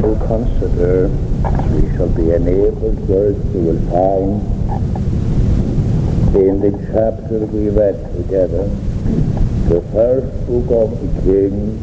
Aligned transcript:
to 0.00 0.14
consider, 0.26 1.08
we 1.74 1.96
shall 1.96 2.08
be 2.08 2.30
enabled 2.30 2.98
words 3.08 3.38
you 3.54 3.60
will 3.60 3.82
find 3.90 4.58
in 6.36 6.60
the 6.60 6.70
chapter 6.92 7.38
we 7.46 7.68
read 7.68 7.96
together, 8.14 8.68
the 9.68 9.80
first 9.90 10.30
book 10.46 10.70
of 10.70 10.90
the 11.00 11.08
King, 11.22 11.82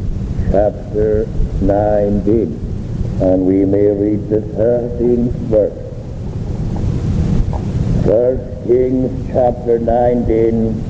chapter 0.50 1.26
19, 1.60 3.20
and 3.20 3.46
we 3.46 3.66
may 3.66 3.88
read 3.88 4.30
the 4.30 4.40
13th 4.56 5.32
verse. 5.52 5.82
First 8.06 8.66
Kings 8.66 9.28
chapter 9.30 9.78
19 9.78 10.80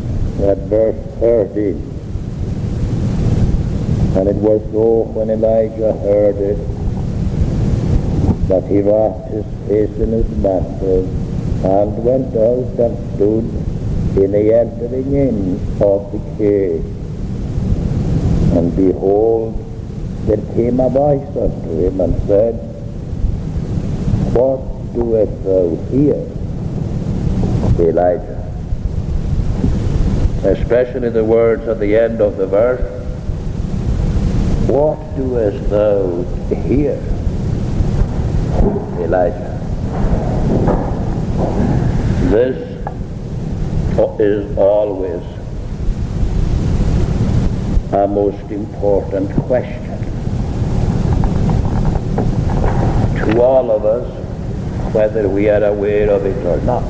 at 0.44 0.58
verse 0.68 0.96
13. 1.18 1.74
And 4.16 4.28
it 4.28 4.36
was 4.36 4.62
so 4.70 5.02
when 5.12 5.30
Elijah 5.30 5.92
heard 5.92 6.36
it 6.36 6.75
that 8.48 8.64
he 8.64 8.80
wrapped 8.80 9.30
his 9.30 9.44
face 9.66 9.96
in 9.98 10.12
his 10.12 10.28
mantle 10.38 11.04
and 11.64 12.04
went 12.04 12.34
out 12.36 12.78
and 12.78 13.14
stood 13.14 13.44
in 14.22 14.32
the 14.32 14.54
entering 14.54 15.12
in 15.12 15.58
of 15.82 16.12
the 16.12 16.20
cave. 16.38 16.84
And 18.56 18.74
behold, 18.74 19.62
there 20.26 20.54
came 20.54 20.80
a 20.80 20.88
voice 20.88 21.28
unto 21.36 21.86
him 21.86 22.00
and 22.00 22.22
said, 22.26 22.54
What 24.32 24.94
doest 24.94 25.44
thou 25.44 25.76
here, 25.90 26.26
Elijah? 27.78 28.42
Especially 30.44 31.10
the 31.10 31.24
words 31.24 31.66
at 31.68 31.80
the 31.80 31.96
end 31.96 32.20
of 32.20 32.36
the 32.36 32.46
verse, 32.46 32.80
what 34.68 34.98
doest 35.16 35.68
thou 35.68 36.22
here, 36.64 37.02
Elijah? 39.00 39.52
This 42.30 42.56
is 44.18 44.58
always 44.58 45.22
a 47.92 48.06
most 48.08 48.50
important 48.50 49.30
question 49.46 49.98
to 53.16 53.40
all 53.40 53.70
of 53.70 53.84
us, 53.84 54.08
whether 54.94 55.28
we 55.28 55.48
are 55.48 55.64
aware 55.64 56.10
of 56.10 56.24
it 56.26 56.44
or 56.46 56.60
not. 56.62 56.82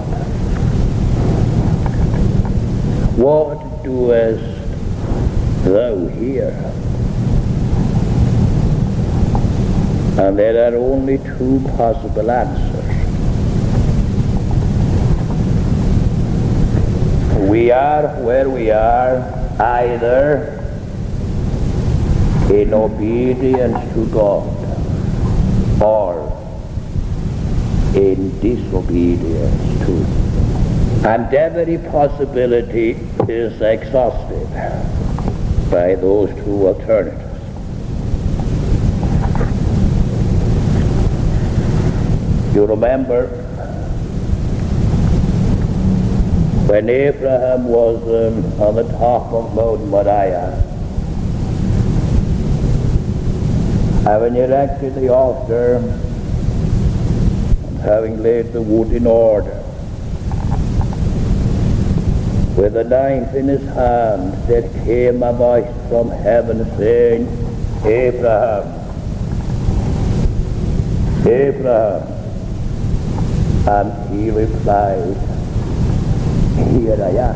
What 3.17 3.85
doest 3.85 4.45
thou 5.65 6.07
here? 6.09 6.86
And 10.19 10.39
there 10.39 10.73
are 10.73 10.77
only 10.77 11.19
two 11.19 11.61
possible 11.77 12.31
answers. 12.31 12.85
We 17.51 17.71
are 17.71 18.09
where 18.23 18.49
we 18.49 18.71
are 18.71 19.19
either 19.61 20.63
in 22.51 22.73
obedience 22.73 23.93
to 23.93 24.07
God 24.07 24.47
or 25.83 26.33
in 27.95 28.41
disobedience 28.41 29.85
to 29.85 29.93
Him. 29.93 31.05
And 31.05 31.35
every 31.35 31.79
possibility 31.91 32.93
is 33.29 33.61
exhausted 33.61 34.49
by 35.71 35.95
those 35.95 36.31
two 36.43 36.69
alternatives. 36.69 37.26
You 42.57 42.65
remember 42.65 43.27
when 46.69 46.89
Abraham 46.89 47.65
was 47.69 48.03
um, 48.03 48.63
on 48.63 48.77
the 48.77 48.85
top 48.97 49.31
of 49.31 49.55
Mount 49.55 49.85
Moriah, 49.89 50.57
having 54.05 54.37
erected 54.37 54.95
the 54.95 55.13
altar, 55.13 55.75
and 57.67 57.79
having 57.81 58.23
laid 58.23 58.55
the 58.55 58.63
wood 58.63 58.91
in 58.91 59.07
order, 59.07 59.63
with 62.57 62.75
a 62.79 62.85
knife 62.85 63.35
in 63.35 63.49
his 63.49 63.67
hand, 63.75 64.33
there 64.49 64.67
came 64.87 65.23
a 65.23 65.35
voice 65.35 65.71
from 65.91 66.09
heaven 66.09 66.65
saying, 66.79 67.29
Abraham, 67.85 68.65
Abraham. 71.27 72.17
And 73.69 73.91
he 74.15 74.31
replied, 74.31 75.17
Here 76.71 77.03
I 77.03 77.11
am. 77.19 77.35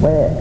Where? 0.00 0.38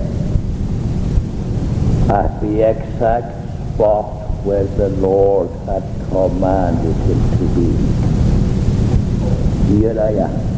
At 2.15 2.39
the 2.39 2.69
exact 2.69 3.33
spot 3.73 4.21
where 4.45 4.65
the 4.65 4.89
Lord 4.89 5.49
had 5.65 5.83
commanded 6.09 6.95
him 7.09 7.21
to 7.37 7.45
be. 7.57 7.69
Here 9.73 9.99
I 9.99 10.13
am. 10.21 10.51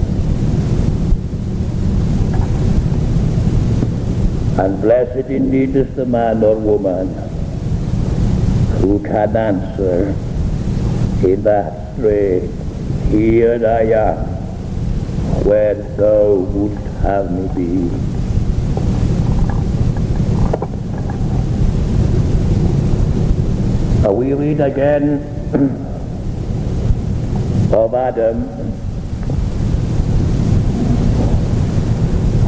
And 4.59 4.81
blessed 4.81 5.29
indeed 5.29 5.73
is 5.77 5.95
the 5.95 6.05
man 6.05 6.43
or 6.43 6.57
woman 6.57 7.07
who 8.81 8.99
can 9.01 9.37
answer 9.37 10.13
in 11.25 11.43
that 11.43 11.95
strain, 11.95 12.51
Here 13.09 13.65
I 13.65 13.83
am 13.93 14.32
where 15.43 15.75
thou 15.75 16.35
wouldst 16.35 16.85
have 17.01 17.31
me 17.31 17.47
be. 17.53 18.23
We 24.23 24.33
read 24.33 24.61
again 24.61 25.19
of 27.73 27.93
Adam 27.93 28.43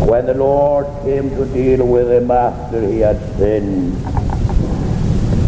when 0.07 0.25
the 0.25 0.35
Lord 0.35 0.85
came 1.03 1.29
to 1.31 1.45
deal 1.47 1.85
with 1.85 2.09
him 2.09 2.31
after 2.31 2.87
he 2.87 2.99
had 2.99 3.19
sinned. 3.37 3.93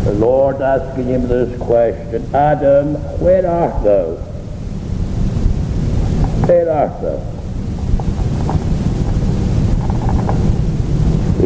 The 0.05 0.13
Lord 0.13 0.61
asking 0.61 1.05
him 1.05 1.27
this 1.27 1.59
question, 1.61 2.35
Adam, 2.35 2.95
where 3.19 3.47
art 3.47 3.83
thou? 3.83 4.15
Where 6.45 6.71
art 6.71 7.01
thou? 7.01 7.36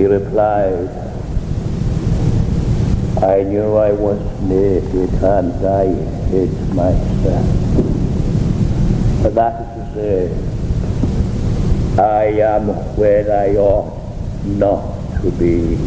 He 0.01 0.07
replied, 0.07 0.89
I 3.21 3.43
knew 3.43 3.75
I 3.75 3.91
was 3.91 4.19
naked 4.41 5.13
and 5.21 5.53
I 5.63 5.85
hid 6.31 6.49
myself. 6.73 7.45
But 9.21 9.35
that 9.35 9.61
is 9.61 9.67
to 9.77 9.85
say, 9.93 10.33
I 12.01 12.23
am 12.41 12.69
where 12.97 13.29
I 13.31 13.55
ought 13.57 13.93
not 14.43 14.81
to 15.21 15.29
be. 15.29 15.77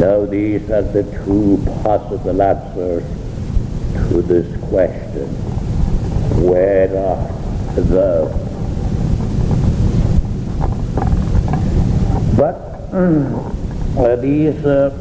Now 0.00 0.26
these 0.26 0.68
are 0.72 0.82
the 0.82 1.04
two 1.24 1.62
possible 1.84 2.42
answers 2.42 3.04
to 4.10 4.22
this 4.22 4.48
question. 4.64 5.28
Where 6.42 6.98
art 6.98 7.30
thou? 7.76 8.47
But 12.38 12.54
uh, 12.92 14.14
these 14.14 14.64
uh, 14.64 14.94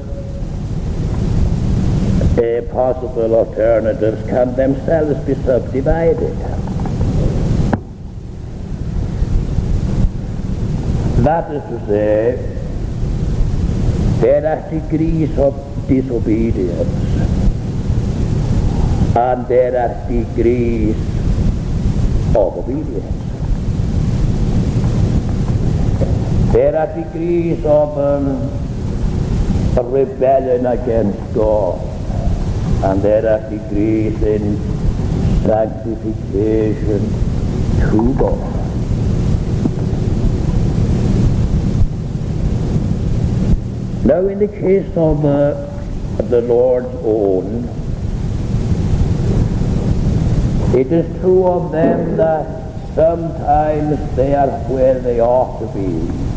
possible 2.72 3.36
alternatives 3.36 4.28
can 4.28 4.56
themselves 4.56 5.20
be 5.26 5.36
subdivided. 5.44 6.36
That 11.24 11.52
is 11.52 11.64
to 11.70 11.88
say, 11.88 12.58
there 14.22 14.44
are 14.48 14.70
degrees 14.72 15.38
of 15.38 15.54
disobedience 15.88 16.90
and 19.16 19.48
there 19.48 19.74
are 19.78 20.10
degrees 20.10 20.96
of 22.36 22.58
obedience. 22.58 23.17
There 26.58 26.76
are 26.76 26.88
degrees 26.88 27.64
of 27.66 27.96
um, 28.00 28.50
rebellion 29.92 30.66
against 30.66 31.36
God, 31.36 31.80
and 32.84 33.00
there 33.04 33.28
are 33.30 33.48
degrees 33.48 34.20
in 34.24 34.58
sanctification 35.44 37.04
to 37.92 38.16
God. 38.18 38.40
Now, 44.04 44.28
in 44.28 44.40
the 44.40 44.48
case 44.48 44.90
of 44.98 45.24
uh, 45.24 46.24
the 46.24 46.42
Lord's 46.42 46.96
own, 47.04 47.70
It 50.78 50.92
is 50.92 51.22
true 51.22 51.48
of 51.48 51.72
them 51.72 52.18
that 52.18 52.46
sometimes 52.94 54.16
they 54.16 54.36
are 54.36 54.50
where 54.70 55.00
they 55.00 55.20
ought 55.20 55.60
to 55.60 55.68
be. 55.74 56.37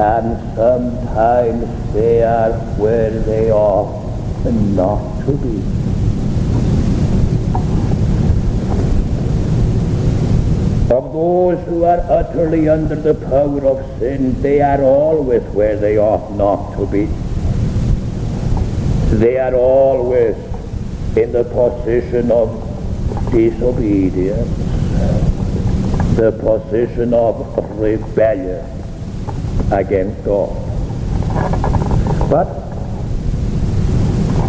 And 0.00 0.56
sometimes 0.56 1.92
they 1.92 2.22
are 2.22 2.52
where 2.78 3.10
they 3.10 3.52
ought 3.52 4.00
not 4.46 5.26
to 5.26 5.32
be. 5.36 5.58
Of 10.90 11.12
those 11.12 11.62
who 11.66 11.84
are 11.84 12.00
utterly 12.08 12.70
under 12.70 12.94
the 12.94 13.12
power 13.12 13.66
of 13.66 13.98
sin, 13.98 14.40
they 14.40 14.62
are 14.62 14.82
always 14.82 15.42
where 15.52 15.76
they 15.76 15.98
ought 15.98 16.32
not 16.34 16.78
to 16.78 16.86
be. 16.86 17.04
They 19.18 19.36
are 19.36 19.54
always 19.54 20.34
in 21.14 21.30
the 21.30 21.44
position 21.44 22.32
of 22.32 22.48
disobedience, 23.30 24.48
the 26.16 26.32
position 26.32 27.12
of 27.12 27.78
rebellion 27.78 28.79
against 29.70 30.24
God. 30.24 30.50
But 32.30 32.48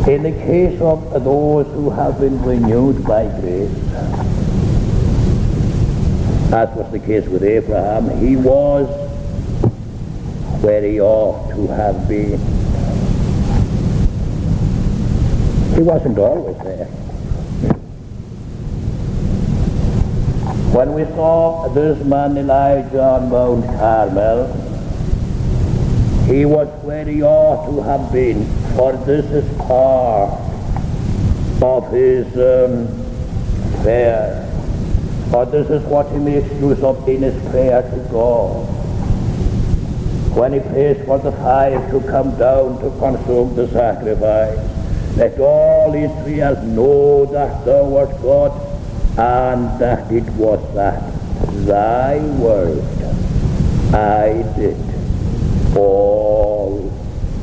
in 0.07 0.23
the 0.23 0.31
case 0.31 0.81
of 0.81 1.23
those 1.23 1.67
who 1.67 1.89
have 1.91 2.19
been 2.19 2.41
renewed 2.41 3.03
by 3.05 3.27
grace, 3.39 3.69
as 6.53 6.69
was 6.75 6.91
the 6.91 6.99
case 6.99 7.27
with 7.27 7.43
Abraham, 7.43 8.09
he 8.19 8.35
was 8.35 8.87
where 10.61 10.81
he 10.81 10.99
ought 10.99 11.49
to 11.55 11.67
have 11.67 12.07
been. 12.07 12.39
He 15.75 15.81
wasn't 15.81 16.17
always 16.17 16.57
there. 16.57 16.85
When 20.73 20.93
we 20.93 21.05
saw 21.05 21.67
this 21.69 22.03
man 22.05 22.37
Elijah 22.37 23.03
on 23.03 23.29
Mount 23.29 23.65
Carmel, 23.77 24.70
he 26.31 26.45
was 26.45 26.69
where 26.83 27.03
he 27.03 27.21
ought 27.21 27.65
to 27.65 27.81
have 27.81 28.09
been, 28.11 28.45
for 28.77 28.93
this 29.05 29.25
is 29.31 29.57
part 29.57 30.31
of 31.61 31.91
his 31.91 32.25
um, 32.37 32.87
prayer. 33.81 34.47
For 35.29 35.45
this 35.45 35.69
is 35.69 35.83
what 35.83 36.09
he 36.11 36.19
makes 36.19 36.49
use 36.53 36.81
of 36.83 37.07
in 37.07 37.23
his 37.23 37.49
prayer 37.49 37.81
to 37.81 38.09
God. 38.09 38.65
When 40.37 40.53
he 40.53 40.59
prays 40.61 41.05
for 41.05 41.19
the 41.19 41.33
fire 41.33 41.91
to 41.91 41.99
come 42.07 42.37
down 42.37 42.79
to 42.79 42.89
consume 42.99 43.53
the 43.55 43.67
sacrifice, 43.67 44.57
let 45.17 45.37
all 45.37 45.93
Israel 45.93 46.61
know 46.63 47.25
that 47.25 47.65
thou 47.65 47.97
art 47.97 48.21
God, 48.21 48.53
and 49.19 49.81
that 49.81 50.09
it 50.09 50.23
was 50.35 50.61
that 50.75 51.01
thy 51.65 52.19
word 52.39 52.81
I 53.93 54.43
did 54.55 55.00
all 55.75 56.91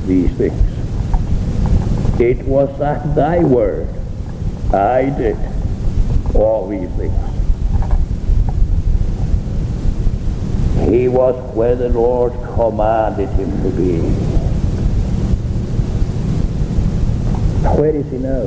these 0.07 0.31
things. 0.37 2.21
It 2.21 2.45
was 2.47 2.81
at 2.81 3.15
thy 3.15 3.39
word 3.41 3.89
I 4.73 5.09
did 5.11 5.37
all 6.35 6.69
these 6.69 6.91
things. 6.91 7.15
He 10.91 11.09
was 11.09 11.35
where 11.55 11.75
the 11.75 11.89
Lord 11.89 12.33
commanded 12.55 13.29
him 13.31 13.51
to 13.63 13.71
be. 13.71 14.01
Where 17.79 17.95
is 17.95 18.11
he 18.11 18.19
now? 18.19 18.47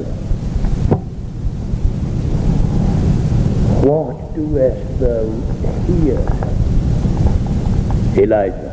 What 3.84 4.36
doest 4.36 5.00
thou 5.00 5.26
here, 5.88 6.20
Elijah? 8.24 8.71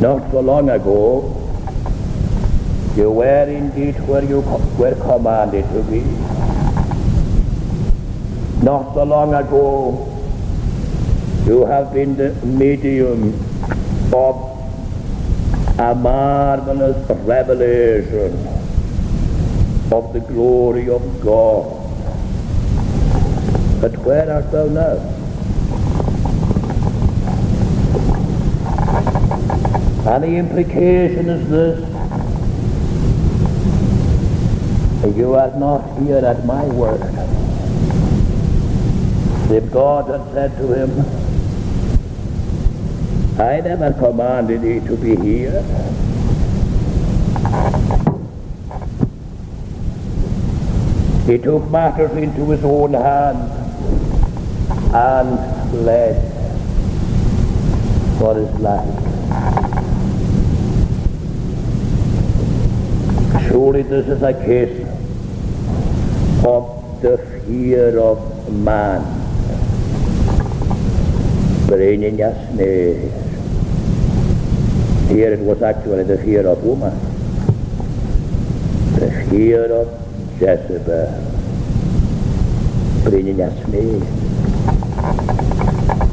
Not 0.00 0.30
so 0.30 0.38
long 0.38 0.70
ago, 0.70 1.34
you 2.94 3.10
were 3.10 3.48
indeed 3.48 3.98
where 4.06 4.22
you 4.22 4.40
were 4.78 4.94
commanded 4.94 5.64
to 5.72 5.82
be. 5.90 6.02
Not 8.64 8.94
so 8.94 9.02
long 9.02 9.34
ago, 9.34 10.06
you 11.46 11.64
have 11.66 11.92
been 11.92 12.16
the 12.16 12.32
medium 12.46 13.34
of 14.14 14.36
a 15.80 15.94
marvelous 15.96 17.10
revelation 17.26 18.34
of 19.90 20.12
the 20.12 20.20
glory 20.20 20.88
of 20.88 21.02
God. 21.20 21.74
But 23.80 23.96
where 23.98 24.30
art 24.30 24.52
thou 24.52 24.66
now? 24.66 25.17
And 30.08 30.24
the 30.24 30.36
implication 30.36 31.28
is 31.28 31.50
this. 31.50 31.80
You 35.16 35.34
are 35.34 35.54
not 35.58 35.98
here 35.98 36.24
at 36.24 36.46
my 36.46 36.64
word. 36.64 37.02
If 39.50 39.70
God 39.70 40.08
had 40.08 40.32
said 40.32 40.56
to 40.56 40.72
him, 40.72 40.90
I 43.38 43.60
never 43.60 43.92
commanded 43.92 44.62
thee 44.62 44.80
to 44.86 44.96
be 44.96 45.14
here. 45.16 45.62
He 51.26 51.36
took 51.36 51.70
matters 51.70 52.12
into 52.12 52.48
his 52.50 52.64
own 52.64 52.94
hands 52.94 53.50
and 54.94 55.38
fled 55.70 56.16
for 58.18 58.34
his 58.34 58.54
life. 58.60 59.07
Surely 63.48 63.80
this 63.80 64.06
is 64.06 64.22
a 64.22 64.34
case 64.34 64.86
of 66.44 67.00
the 67.00 67.16
fear 67.46 67.98
of 67.98 68.52
man 68.52 69.00
bringing 71.66 72.20
a 72.20 72.32
snare. 72.52 73.08
Here 75.08 75.32
it 75.32 75.40
was 75.40 75.62
actually 75.62 76.04
the 76.04 76.18
fear 76.18 76.46
of 76.46 76.62
woman, 76.62 76.92
the 78.96 79.10
fear 79.30 79.64
of 79.72 79.88
Jezebel, 80.38 81.08
bringing 83.04 83.40
a 83.40 83.50
snare. 83.64 84.00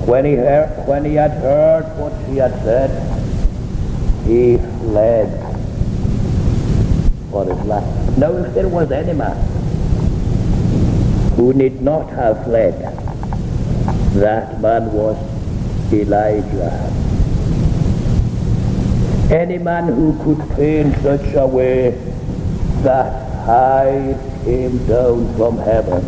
When 0.08 0.24
he, 0.24 0.36
heard, 0.36 0.88
when 0.88 1.04
he 1.04 1.15
had 1.15 1.32
heard 1.32 1.84
what 1.98 2.13
she 2.25 2.38
had 2.38 2.54
said, 2.63 2.92
he 4.25 4.58
fled 4.58 5.45
for 7.36 7.44
his 7.44 7.65
life. 7.68 7.84
If 8.18 8.54
there 8.54 8.70
was 8.70 8.92
any 8.94 9.12
man 9.12 9.36
who 11.36 11.51
need 11.51 11.82
not 11.82 12.10
have 12.12 12.46
fled, 12.46 12.80
that 14.15 14.62
man 14.62 14.89
was 14.94 15.18
Elijah. 15.92 16.72
Any 19.30 19.58
man 19.58 19.88
who 19.88 20.15
could 20.24 20.39
pray 20.51 20.80
in 20.80 20.94
such 21.01 21.34
a 21.34 21.46
way 21.46 21.89
that 22.84 23.46
fire 23.46 24.15
came 24.46 24.77
down 24.88 25.36
from 25.36 25.58
heaven. 25.58 26.08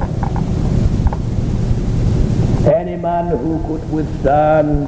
Any 2.73 2.95
man 2.95 3.35
who 3.35 3.59
could 3.67 3.91
withstand 3.91 4.87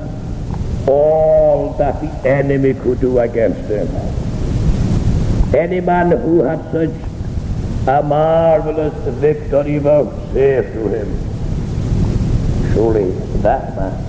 all 0.88 1.74
that 1.78 2.00
the 2.00 2.30
enemy 2.30 2.76
could 2.76 3.02
do 3.02 3.20
against 3.20 3.70
him. 3.70 3.90
Any 5.54 5.82
man 5.82 6.12
who 6.12 6.44
had 6.44 6.72
such 6.72 6.92
a 7.88 8.04
marvelous 8.04 8.94
victory 9.16 9.80
vouchsafed 9.80 10.74
to 10.74 10.88
him. 10.90 12.74
Surely 12.74 13.12
that 13.42 13.76
man 13.76 14.06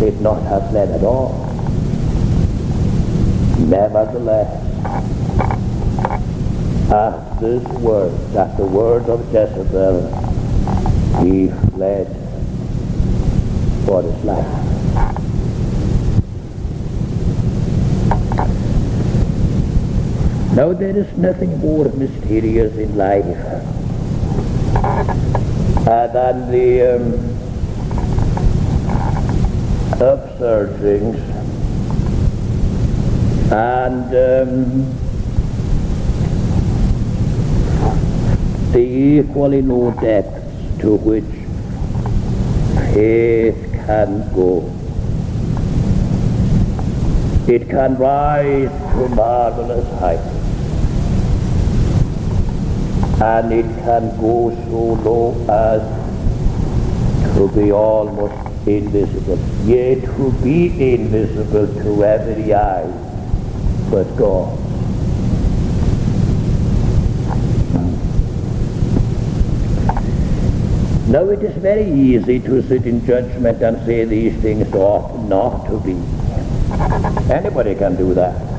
did 0.00 0.20
not 0.20 0.42
have 0.44 0.70
fled 0.70 0.90
at 0.90 1.02
all. 1.02 1.44
Nevertheless, 3.58 4.62
at 6.90 7.40
this 7.40 7.64
word, 7.80 8.36
at 8.36 8.56
the 8.56 8.64
word 8.64 9.08
of 9.10 9.20
Jezebel, 9.32 10.00
he 11.22 11.48
fled 11.74 12.06
for 13.84 14.02
his 14.02 14.24
life. 14.24 14.85
Now 20.56 20.72
there 20.72 20.96
is 20.96 21.14
nothing 21.18 21.58
more 21.58 21.84
mysterious 21.84 22.74
in 22.78 22.96
life 22.96 23.26
uh, 25.86 26.06
than 26.14 26.50
the 26.50 26.94
um, 26.96 27.12
upsurgings 30.00 31.20
and 33.52 34.08
um, 34.16 34.96
equally 38.74 39.60
no 39.60 39.90
depths 40.00 40.80
to 40.80 40.96
which 40.96 41.34
faith 42.94 43.60
can 43.84 44.32
go. 44.32 44.72
It 47.46 47.68
can 47.68 47.98
rise 47.98 48.70
to 48.70 49.08
marvelous 49.14 49.86
heights. 50.00 50.35
And 53.20 53.52
it 53.52 53.66
can 53.84 54.16
go 54.20 54.50
so 54.68 54.94
low 55.08 55.32
as 55.48 55.82
to 57.36 57.48
be 57.48 57.72
almost 57.72 58.34
invisible. 58.66 59.38
Yet 59.64 60.04
to 60.04 60.32
be 60.42 60.92
invisible 60.92 61.66
to 61.82 62.04
every 62.04 62.54
eye 62.54 63.06
but 63.90 64.16
God. 64.16 64.58
Now 71.08 71.28
it 71.30 71.42
is 71.42 71.56
very 71.62 71.88
easy 71.88 72.40
to 72.40 72.62
sit 72.62 72.84
in 72.84 73.06
judgment 73.06 73.62
and 73.62 73.84
say 73.86 74.04
these 74.04 74.34
things 74.42 74.72
ought 74.74 75.22
not 75.28 75.66
to 75.66 75.78
be. 75.78 75.96
Anybody 77.32 77.76
can 77.76 77.94
do 77.96 78.12
that. 78.14 78.55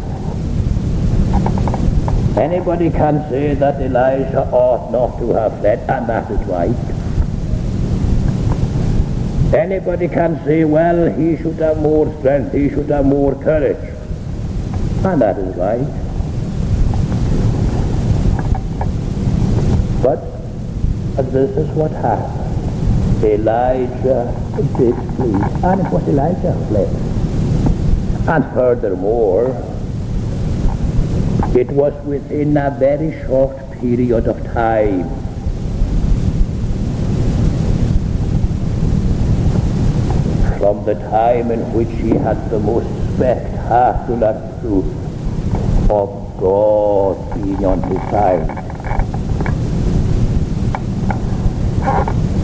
Anybody 2.37 2.91
can 2.91 3.27
say 3.29 3.55
that 3.55 3.81
Elijah 3.81 4.47
ought 4.51 4.91
not 4.91 5.17
to 5.17 5.33
have 5.33 5.59
fled, 5.59 5.79
and 5.89 6.07
that 6.07 6.29
is 6.29 6.39
right. 6.45 6.75
Anybody 9.53 10.07
can 10.07 10.43
say, 10.45 10.63
well, 10.63 11.11
he 11.11 11.35
should 11.37 11.55
have 11.55 11.77
more 11.77 12.13
strength, 12.19 12.53
he 12.53 12.69
should 12.69 12.89
have 12.89 13.05
more 13.05 13.33
courage, 13.35 13.77
and 15.03 15.21
that 15.21 15.37
is 15.39 15.55
right. 15.55 15.87
But 20.03 20.21
this 21.31 21.57
is 21.57 21.69
what 21.71 21.91
happened. 21.91 23.23
Elijah 23.23 24.31
did 24.77 24.95
flee, 25.15 25.41
and 25.63 25.81
it 25.81 25.91
was 25.91 26.07
Elijah 26.07 26.53
fled. 26.67 26.89
And 28.29 28.45
furthermore, 28.53 29.55
it 31.57 31.69
was 31.71 31.93
within 32.05 32.55
a 32.55 32.69
very 32.77 33.11
short 33.25 33.57
period 33.81 34.27
of 34.27 34.37
time 34.53 35.09
from 40.59 40.85
the 40.85 40.93
time 41.09 41.49
in 41.49 41.61
which 41.73 41.89
he 41.99 42.09
had 42.09 42.37
the 42.51 42.59
most 42.59 42.85
spectacular 43.15 44.35
proof 44.61 44.85
of 45.89 46.09
God 46.37 47.17
being 47.33 47.65
on 47.65 47.81
his 47.89 48.01
side. 48.11 48.47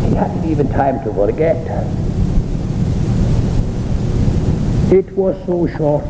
He 0.07 0.15
hadn't 0.15 0.49
even 0.49 0.69
time 0.69 1.03
to 1.03 1.13
forget. 1.13 1.57
It 4.91 5.11
was 5.15 5.35
so 5.45 5.67
short 5.77 6.03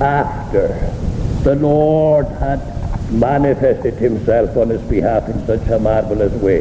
after 0.00 0.92
the 1.48 1.54
Lord 1.54 2.26
had 2.26 2.60
manifested 3.10 3.94
himself 3.94 4.54
on 4.58 4.68
his 4.68 4.82
behalf 4.82 5.30
in 5.30 5.46
such 5.46 5.66
a 5.68 5.78
marvelous 5.78 6.34
way. 6.42 6.60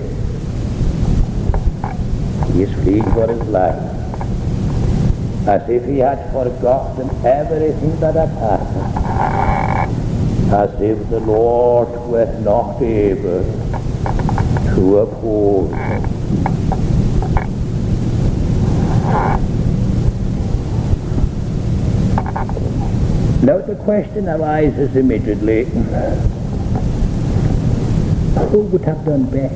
He 2.54 2.64
is 2.64 2.74
fleeing 2.76 3.04
for 3.12 3.28
his 3.28 3.42
life 3.50 3.76
as 5.46 5.68
if 5.68 5.84
he 5.84 5.98
had 5.98 6.32
forgotten 6.32 7.10
everything 7.26 8.00
that 8.00 8.16
had 8.16 8.30
happened, 8.30 8.94
as 10.54 10.82
if 10.82 11.10
the 11.10 11.20
Lord 11.20 11.90
were 12.08 12.40
not 12.40 12.82
able 12.82 13.44
to 14.74 15.00
uphold 15.00 15.76
him. 15.76 16.17
Now 23.48 23.60
the 23.60 23.76
question 23.76 24.28
arises 24.28 24.94
immediately, 24.98 25.64
who 28.52 28.60
would 28.74 28.82
have 28.82 29.06
done 29.06 29.24
better? 29.28 29.56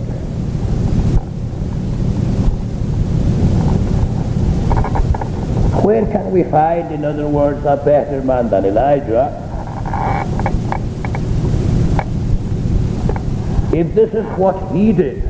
Where 5.83 6.05
can 6.05 6.31
we 6.31 6.43
find, 6.43 6.93
in 6.93 7.03
other 7.03 7.27
words, 7.27 7.65
a 7.65 7.75
better 7.75 8.21
man 8.21 8.49
than 8.49 8.63
Elijah? 8.63 9.27
If 13.75 13.93
this 13.93 14.13
is 14.13 14.25
what 14.37 14.71
he 14.71 14.93
did, 14.93 15.21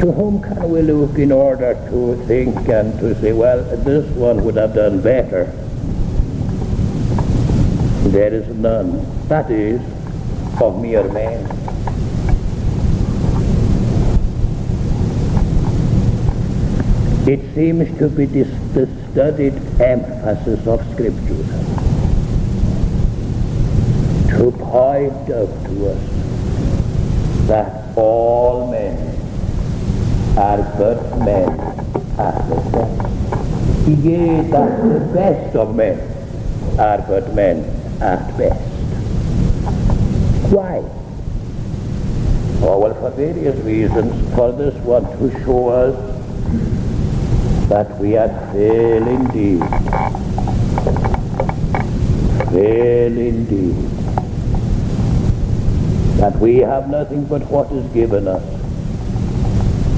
to 0.00 0.10
whom 0.10 0.40
can 0.40 0.70
we 0.70 0.80
look 0.80 1.18
in 1.18 1.32
order 1.32 1.74
to 1.90 2.16
think 2.26 2.56
and 2.70 2.98
to 3.00 3.14
say, 3.20 3.34
well, 3.34 3.62
this 3.84 4.10
one 4.16 4.42
would 4.42 4.56
have 4.56 4.74
done 4.74 5.02
better? 5.02 5.52
There 8.16 8.32
is 8.32 8.48
none. 8.56 9.04
That 9.28 9.50
is, 9.50 9.78
of 10.58 10.80
mere 10.80 11.04
men. 11.12 11.44
It 17.28 17.54
seems 17.54 17.98
to 17.98 18.08
be 18.08 18.24
this, 18.24 18.48
the 18.72 18.88
studied 19.12 19.52
emphasis 19.78 20.66
of 20.66 20.80
Scripture 20.94 21.44
to 24.32 24.50
point 24.64 25.12
out 25.12 25.52
to 25.66 25.90
us 25.90 27.46
that 27.48 27.98
all 27.98 28.70
men 28.70 28.96
are 30.38 30.62
but 30.78 31.18
men 31.18 31.50
at 32.18 32.48
the 32.48 32.56
best. 32.72 34.04
Yea, 34.06 34.40
that 34.52 34.82
the 34.88 35.00
best 35.12 35.54
of 35.54 35.76
men 35.76 36.00
are 36.78 37.02
but 37.06 37.34
men 37.34 37.75
at 38.00 38.36
best. 38.36 38.60
Why? 40.52 40.78
Oh, 42.62 42.78
well, 42.78 42.94
for 42.94 43.10
various 43.10 43.56
reasons. 43.64 44.34
For 44.34 44.52
this 44.52 44.74
one, 44.84 45.04
to 45.18 45.44
show 45.44 45.68
us 45.68 45.94
that 47.68 47.98
we 47.98 48.16
are 48.16 48.28
frail 48.52 49.06
indeed. 49.06 49.60
Frail 52.50 53.18
indeed. 53.18 53.74
That 56.20 56.36
we 56.38 56.58
have 56.58 56.88
nothing 56.88 57.24
but 57.26 57.42
what 57.50 57.70
is 57.72 57.84
given 57.92 58.28
us. 58.28 58.42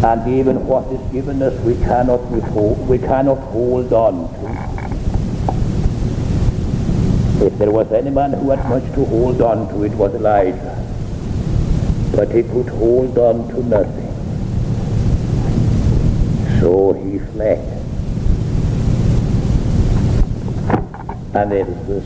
And 0.02 0.38
even 0.38 0.66
what 0.66 0.86
is 0.92 1.00
given 1.12 1.42
us 1.42 1.58
we 1.64 1.74
cannot 1.74 2.20
we 2.88 2.98
cannot 2.98 3.38
hold 3.52 3.92
on 3.92 4.28
to. 4.34 4.47
If 7.40 7.56
there 7.56 7.70
was 7.70 7.92
anyone 7.92 8.32
who 8.32 8.50
had 8.50 8.68
much 8.68 8.82
to 8.94 9.04
hold 9.04 9.40
on 9.40 9.68
to, 9.68 9.84
it 9.84 9.92
was 9.92 10.12
Elijah. 10.12 10.74
But 12.16 12.32
he 12.32 12.42
could 12.42 12.68
hold 12.68 13.16
on 13.16 13.48
to 13.50 13.62
nothing. 13.62 14.08
So 16.60 16.94
he 16.94 17.20
fled. 17.20 17.60
And 21.34 21.52
there 21.52 21.68
is 21.68 21.86
this. 21.86 22.04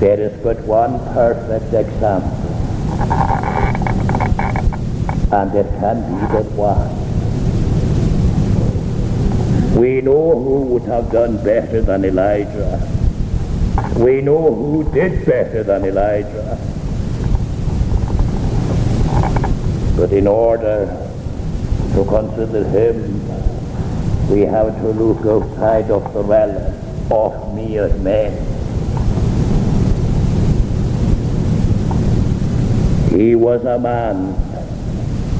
There 0.00 0.18
is 0.18 0.42
but 0.42 0.60
one 0.60 0.98
perfect 1.12 1.74
example. 1.74 2.48
And 5.34 5.52
there 5.52 5.64
can 5.78 6.00
be 6.08 6.26
but 6.32 6.50
one. 6.52 7.09
We 9.80 10.02
know 10.02 10.38
who 10.38 10.60
would 10.72 10.82
have 10.82 11.10
done 11.10 11.42
better 11.42 11.80
than 11.80 12.04
Elijah. 12.04 12.86
We 13.96 14.20
know 14.20 14.54
who 14.54 14.84
did 14.92 15.24
better 15.24 15.62
than 15.62 15.86
Elijah. 15.86 16.58
But 19.96 20.12
in 20.12 20.26
order 20.26 20.84
to 21.94 22.04
consider 22.04 22.64
him, 22.68 24.28
we 24.28 24.42
have 24.42 24.78
to 24.82 24.88
look 24.88 25.24
outside 25.24 25.90
of 25.90 26.12
the 26.12 26.24
realm 26.24 26.74
of 27.10 27.54
mere 27.54 27.88
men. 28.00 28.36
He 33.08 33.34
was 33.34 33.64
a 33.64 33.78
man, 33.78 34.34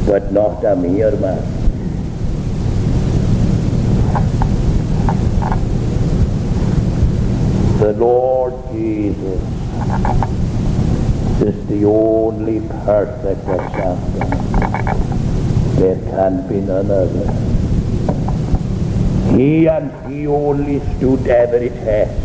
but 0.06 0.32
not 0.32 0.64
a 0.64 0.74
mere 0.76 1.14
man. 1.16 1.59
The 7.80 7.94
Lord 7.94 8.52
Jesus 8.72 9.40
is 11.40 11.66
the 11.66 11.86
only 11.86 12.60
perfect 12.84 13.40
example. 13.40 14.20
There 15.80 15.96
can 16.10 16.46
be 16.46 16.60
none 16.60 16.90
other. 16.90 17.32
He 19.34 19.66
and 19.66 20.12
he 20.12 20.26
only 20.26 20.80
stood 20.96 21.26
every 21.26 21.70
test. 21.70 22.20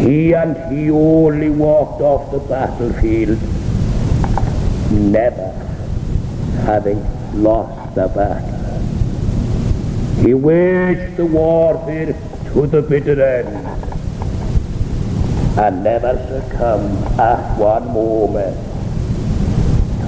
He 0.00 0.34
and 0.34 0.54
he 0.70 0.90
only 0.90 1.48
walked 1.48 2.02
off 2.02 2.30
the 2.32 2.40
battlefield, 2.40 3.38
never 4.92 5.50
having 6.66 7.02
lost 7.42 7.94
the 7.94 8.06
battle. 8.08 8.60
He 10.22 10.34
waged 10.34 11.16
the 11.16 11.24
warfare 11.24 12.12
end 13.20 13.48
and 15.58 15.84
never 15.84 16.16
succumbed 16.28 16.96
at 17.18 17.38
ah, 17.38 17.54
one 17.58 17.86
moment 17.92 18.56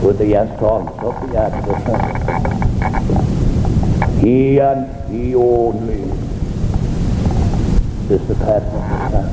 to 0.00 0.12
the 0.12 0.34
assaults 0.34 0.98
of 1.02 1.14
the 1.30 1.36
adversary. 1.36 2.14
He 4.20 4.58
and 4.58 4.88
he 5.10 5.34
only 5.34 6.02
is 8.10 8.26
the 8.28 8.34
pattern 8.34 8.74
of 8.74 8.88
the 8.88 9.10
Son. 9.10 9.28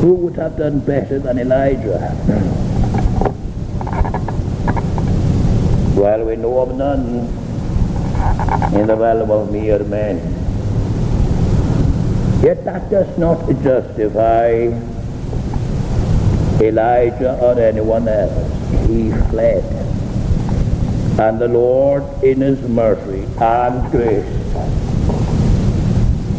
Who 0.00 0.14
would 0.14 0.36
have 0.36 0.56
done 0.56 0.80
better 0.80 1.18
than 1.18 1.38
Elijah? 1.38 2.16
Well, 5.96 6.24
we 6.24 6.36
know 6.36 6.58
of 6.60 6.74
none 6.74 7.41
in 8.74 8.86
the 8.86 8.96
realm 8.96 9.30
of 9.30 9.52
mere 9.52 9.82
men. 9.84 10.16
Yet 12.42 12.64
that 12.64 12.90
does 12.90 13.16
not 13.18 13.38
justify 13.62 14.72
Elijah 16.60 17.38
or 17.40 17.58
anyone 17.58 18.08
else. 18.08 18.88
He 18.88 19.10
fled. 19.30 19.64
And 21.20 21.40
the 21.40 21.48
Lord, 21.48 22.02
in 22.24 22.40
his 22.40 22.60
mercy 22.62 23.26
and 23.38 23.90
grace, 23.90 24.26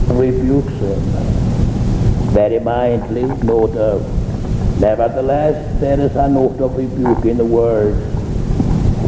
rebukes 0.09 0.73
him 0.73 0.99
very 2.33 2.59
mildly, 2.59 3.23
no 3.43 3.67
doubt. 3.67 4.01
Nevertheless, 4.79 5.79
there 5.79 5.99
is 5.99 6.15
a 6.15 6.27
note 6.27 6.59
of 6.59 6.75
rebuke 6.75 7.25
in 7.25 7.37
the 7.37 7.45
words, 7.45 7.97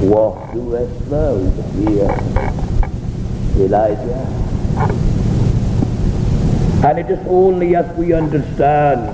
What 0.02 0.54
doest 0.54 1.10
thou 1.10 1.38
here, 1.74 2.65
Elijah? 3.58 4.26
And 6.86 7.00
it 7.00 7.10
is 7.10 7.20
only 7.28 7.76
as 7.76 7.96
we 7.98 8.14
understand 8.14 9.08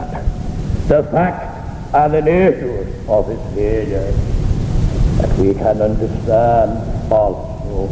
the 0.88 1.04
fact 1.04 1.94
and 1.94 2.14
the 2.14 2.22
nature 2.22 2.88
of 3.08 3.28
his 3.28 3.40
failure 3.56 4.12
that 5.22 5.38
we 5.38 5.54
can 5.54 5.82
understand 5.82 7.12
also 7.12 7.88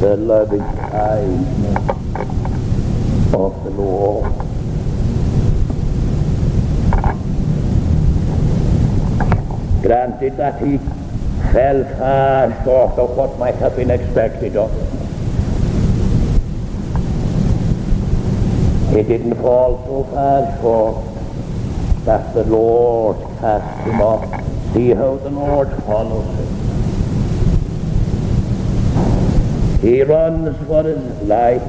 the 0.00 0.16
loving 0.16 0.60
kindness 0.90 1.88
of 3.34 3.64
the 3.64 3.70
Lord. 3.70 4.32
Granted 9.82 10.36
that 10.36 10.60
he 10.62 10.78
fell 11.52 11.84
far 11.98 12.64
short 12.64 12.98
of 12.98 13.16
what 13.16 13.38
might 13.38 13.54
have 13.56 13.74
been 13.76 13.90
expected 13.90 14.56
of 14.56 14.70
him. 14.70 15.07
He 18.90 19.02
didn't 19.02 19.34
fall 19.36 19.84
so 19.86 20.04
far 20.12 20.58
short 20.60 21.04
that 22.04 22.32
the 22.34 22.44
Lord 22.44 23.16
cast 23.38 23.86
him 23.86 24.00
off. 24.00 24.24
See 24.72 24.90
how 24.90 25.16
the 25.16 25.30
Lord 25.30 25.68
follows 25.84 26.26
him. 26.38 26.68
He 29.80 30.02
runs 30.02 30.56
for 30.66 30.82
his 30.82 31.22
life. 31.22 31.62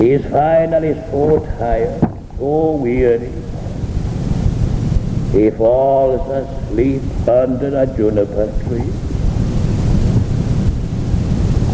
He's 0.00 0.24
finally 0.30 0.94
so 1.10 1.46
tired, 1.58 2.00
so 2.38 2.72
weary. 2.72 3.32
He 5.32 5.50
falls 5.50 6.28
asleep 6.28 7.02
under 7.28 7.82
a 7.82 7.86
juniper 7.86 8.50
tree. 8.64 8.90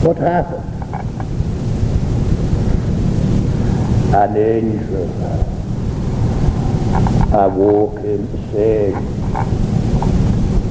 What 0.04 0.18
happened? 0.18 0.65
An 4.16 4.35
angel 4.35 5.11
awoke 7.35 7.98
him 7.98 8.26
saying, 8.50 8.94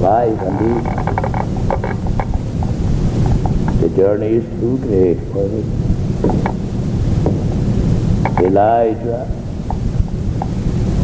Rise 0.00 0.40
and 0.48 0.60
eat. 0.66 0.86
The 3.82 3.88
journey 3.96 4.32
is 4.40 4.44
too 4.58 4.78
great 4.78 5.20
for 5.30 5.46
him. 5.46 5.66
Elijah, 8.44 9.30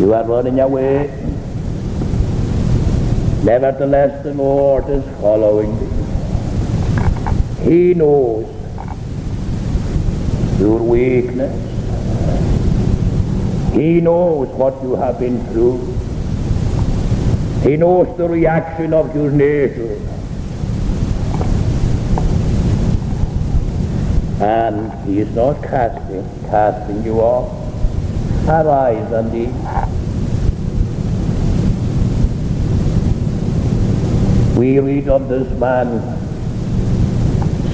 you 0.01 0.13
are 0.13 0.25
running 0.25 0.59
away. 0.59 1.11
Nevertheless, 3.45 4.21
the 4.25 4.35
Lord 4.35 4.89
is 4.89 5.05
following 5.21 5.79
thee. 5.79 7.71
He 7.71 7.95
knows 7.95 8.47
your 10.59 10.81
weakness. 10.81 11.72
He 13.73 14.03
knows 14.03 14.49
what 14.49 14.83
you 14.83 14.97
have 14.97 15.19
been 15.19 15.43
through. 15.47 15.79
He 17.63 17.79
knows 17.79 18.15
the 18.19 18.29
reaction 18.29 18.93
of 18.93 19.15
your 19.15 19.31
nature. 19.31 19.97
And 24.43 24.93
he 25.09 25.21
is 25.21 25.35
not 25.35 25.63
casting, 25.63 26.29
casting 26.51 27.03
you 27.03 27.21
off. 27.21 27.51
Arise 28.47 29.11
and 29.11 29.35
eat. 29.35 29.55
We 34.59 34.81
read 34.81 35.09
of 35.09 35.29
this 35.29 35.49
man 35.59 36.01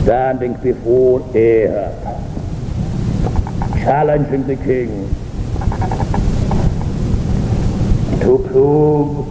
standing 0.02 0.54
before 0.62 1.28
Ahab, 1.34 1.92
challenging 3.82 4.46
the 4.46 4.56
king 4.56 5.12
to 8.20 8.38
prove 8.48 9.26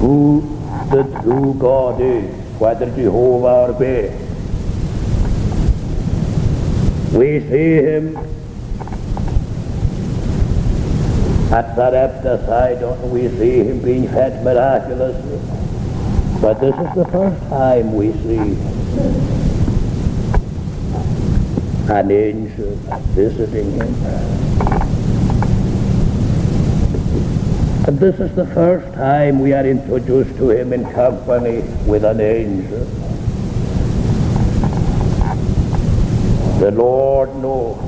who 0.00 0.58
the 0.90 1.02
true 1.22 1.54
God 1.58 2.00
is, 2.00 2.34
whether 2.58 2.86
Jehovah 2.94 3.68
or 3.68 3.72
Baal. 3.72 4.10
We 7.18 7.40
see 7.40 7.74
him 7.82 8.16
at 11.50 11.74
Sarepta 11.74 12.44
Sidon, 12.44 13.10
we 13.10 13.28
see 13.28 13.64
him 13.64 13.80
being 13.80 14.06
fed 14.08 14.44
miraculously. 14.44 15.40
But 16.40 16.60
this 16.60 16.74
is 16.74 16.94
the 16.94 17.06
first 17.10 17.40
time 17.48 17.94
we 17.94 18.12
see 18.12 18.56
an 21.90 22.10
angel 22.10 22.76
visiting 23.16 23.72
him. 23.72 24.57
And 27.88 27.98
this 27.98 28.20
is 28.20 28.34
the 28.34 28.44
first 28.48 28.92
time 28.92 29.38
we 29.38 29.54
are 29.54 29.64
introduced 29.64 30.36
to 30.36 30.50
him 30.50 30.74
in 30.74 30.84
company 30.92 31.60
with 31.86 32.04
an 32.04 32.20
angel. 32.20 32.84
The 36.60 36.70
Lord 36.70 37.34
knows 37.36 37.78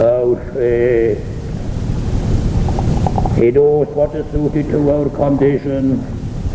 our 0.00 0.36
faith. 0.54 1.18
He 3.36 3.50
knows 3.50 3.88
what 3.88 4.14
is 4.14 4.24
suited 4.32 4.70
to 4.70 4.90
our 4.90 5.10
condition 5.10 6.00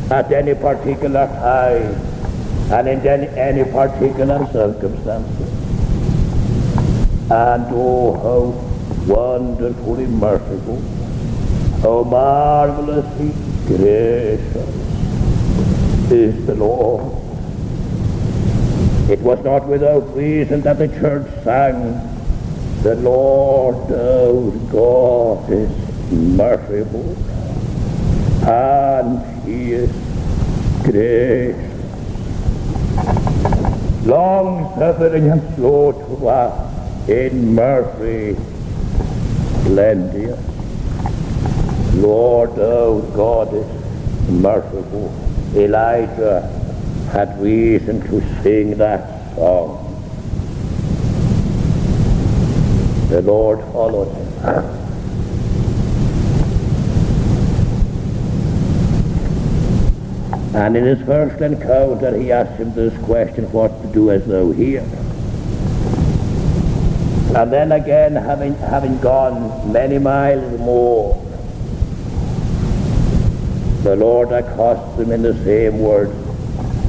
at 0.10 0.32
any 0.32 0.56
particular 0.56 1.28
time 1.28 1.94
and 2.72 2.88
in 2.88 3.06
any, 3.06 3.28
any 3.38 3.64
particular 3.72 4.44
circumstances. 4.52 5.52
And 7.30 7.68
oh, 7.70 8.18
how 8.26 8.68
wonderfully 9.06 10.08
merciful, 10.08 10.82
how 11.82 12.04
marvelously 12.04 13.32
gracious 13.68 14.78
is 16.12 16.46
the 16.46 16.56
Lord. 16.56 17.14
It 19.10 19.20
was 19.22 19.44
not 19.44 19.68
without 19.68 20.16
reason 20.16 20.62
that 20.62 20.80
the 20.80 20.88
church 20.88 21.28
sang, 21.44 22.02
The 22.82 22.96
Lord 22.96 23.92
our 23.92 24.52
God 24.72 25.52
is 25.52 26.12
merciful, 26.12 27.16
and 28.48 29.46
he 29.46 29.74
is 29.74 29.92
gracious, 30.84 31.74
long 34.06 34.74
suffering 34.80 35.30
and 35.30 35.56
slow 35.56 35.92
to 35.92 36.26
wrath, 36.26 37.10
in 37.10 37.54
mercy 37.54 38.36
plenteous. 39.64 40.57
Lord, 42.02 42.52
oh 42.58 43.02
God 43.16 43.54
is 43.54 43.66
merciful. 44.30 45.12
Elijah 45.56 46.42
had 47.12 47.40
reason 47.42 48.02
to 48.02 48.22
sing 48.44 48.78
that 48.78 49.36
song. 49.36 49.84
The 53.10 53.22
Lord 53.22 53.60
followed 53.72 54.14
him. 54.14 54.28
And 60.56 60.76
in 60.76 60.84
his 60.84 61.02
first 61.06 61.42
encounter, 61.42 62.18
he 62.18 62.32
asked 62.32 62.60
him 62.60 62.74
this 62.74 62.94
question, 63.06 63.52
what 63.52 63.82
to 63.82 63.88
do 63.94 64.12
as 64.12 64.26
thou 64.26 64.52
here? 64.52 64.82
And 67.36 67.54
then 67.54 67.72
again, 67.72 68.16
having, 68.16 68.56
having 68.56 68.98
gone 69.00 69.72
many 69.72 70.00
miles 70.00 70.60
more, 70.60 71.27
the 73.88 73.96
Lord 73.96 74.34
accosts 74.34 75.00
him 75.00 75.14
in 75.14 75.22
the 75.22 75.34
same 75.46 75.80
words, 75.80 76.12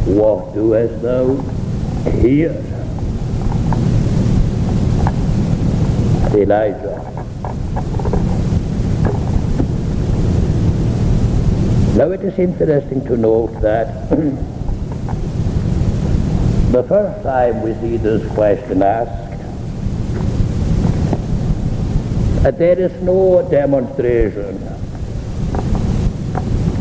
what 0.04 0.52
doest 0.52 1.00
thou 1.00 1.36
here? 2.18 2.50
Elijah. 6.34 6.98
Now 11.96 12.10
it 12.10 12.24
is 12.24 12.36
interesting 12.36 13.04
to 13.04 13.16
note 13.16 13.60
that 13.60 14.10
the 16.72 16.82
first 16.82 17.22
time 17.22 17.62
we 17.62 17.74
see 17.74 17.96
this 17.96 18.28
question 18.34 18.82
asked, 18.82 19.40
uh, 22.44 22.50
there 22.50 22.76
is 22.76 23.00
no 23.02 23.48
demonstration 23.48 24.87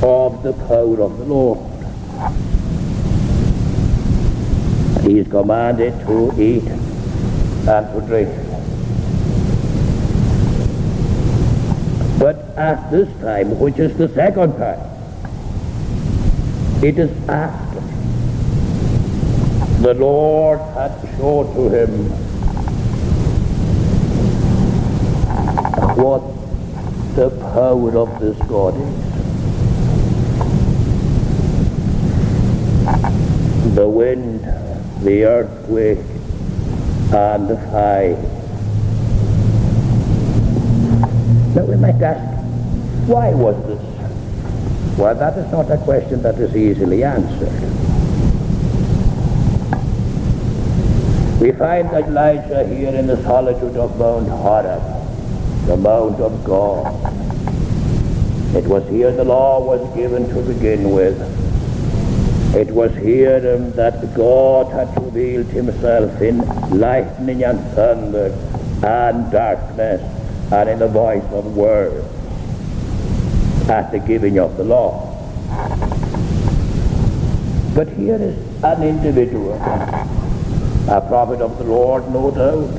of 0.03 0.43
the 0.43 0.53
power 0.53 1.01
of 1.01 1.17
the 1.17 1.25
Lord. 1.25 1.59
He 5.03 5.19
is 5.19 5.27
commanded 5.27 5.93
to 6.05 6.31
eat 6.39 6.63
and 6.63 7.93
to 7.93 8.01
drink. 8.07 8.29
But 12.19 12.37
at 12.57 12.91
this 12.91 13.09
time, 13.21 13.59
which 13.59 13.79
is 13.79 13.95
the 13.97 14.09
second 14.09 14.57
time, 14.57 14.79
it 16.83 16.97
is 16.99 17.11
after 17.29 17.79
the 19.81 19.93
Lord 19.93 20.59
had 20.75 20.91
shown 21.17 21.53
to 21.55 21.69
him 21.69 22.09
what 25.97 26.21
the 27.15 27.29
power 27.53 27.97
of 27.97 28.19
this 28.19 28.37
God 28.47 28.75
is. 28.75 29.06
The 33.77 33.87
wind, 33.87 34.41
the 35.03 35.25
earthquake, 35.25 35.99
and 37.13 37.47
the 37.47 37.57
fire. 37.69 38.17
Now 41.53 41.63
we 41.63 41.75
might 41.75 42.01
ask, 42.01 42.25
why 43.07 43.35
was 43.35 43.55
this? 43.67 44.97
Well, 44.97 45.13
that 45.13 45.37
is 45.37 45.51
not 45.51 45.69
a 45.69 45.77
question 45.77 46.23
that 46.23 46.39
is 46.39 46.55
easily 46.55 47.03
answered. 47.03 47.53
We 51.39 51.51
find 51.51 51.87
Elijah 51.89 52.67
here 52.67 52.95
in 52.95 53.05
the 53.05 53.21
solitude 53.21 53.77
of 53.77 53.95
Mount 53.99 54.27
Horeb, 54.27 54.81
the 55.67 55.77
Mount 55.77 56.19
of 56.19 56.43
God. 56.43 56.95
It 58.55 58.65
was 58.65 58.89
here 58.89 59.11
the 59.11 59.23
law 59.23 59.63
was 59.63 59.95
given 59.95 60.27
to 60.29 60.41
begin 60.41 60.89
with. 60.89 61.46
It 62.57 62.71
was 62.71 62.91
here 62.95 63.53
um, 63.55 63.71
that 63.73 64.15
God 64.15 64.71
had 64.71 64.89
revealed 64.99 65.45
himself 65.45 66.19
in 66.19 66.39
lightning 66.71 67.43
and 67.43 67.59
thunder 67.75 68.35
and 68.83 69.31
darkness 69.31 70.01
and 70.51 70.67
in 70.67 70.79
the 70.79 70.87
voice 70.87 71.23
of 71.25 71.55
words 71.55 72.03
at 73.69 73.91
the 73.91 73.99
giving 73.99 74.39
of 74.39 74.57
the 74.57 74.63
law. 74.63 75.05
But 77.75 77.89
here 77.89 78.15
is 78.15 78.63
an 78.63 78.81
individual, 78.81 79.53
a 79.53 81.05
prophet 81.07 81.41
of 81.41 81.59
the 81.59 81.63
Lord, 81.63 82.09
no 82.09 82.31
doubt, 82.31 82.75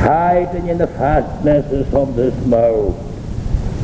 hiding 0.00 0.68
in 0.68 0.78
the 0.78 0.86
fastnesses 0.86 1.92
of 1.92 2.16
this 2.16 2.34
mount. 2.46 2.96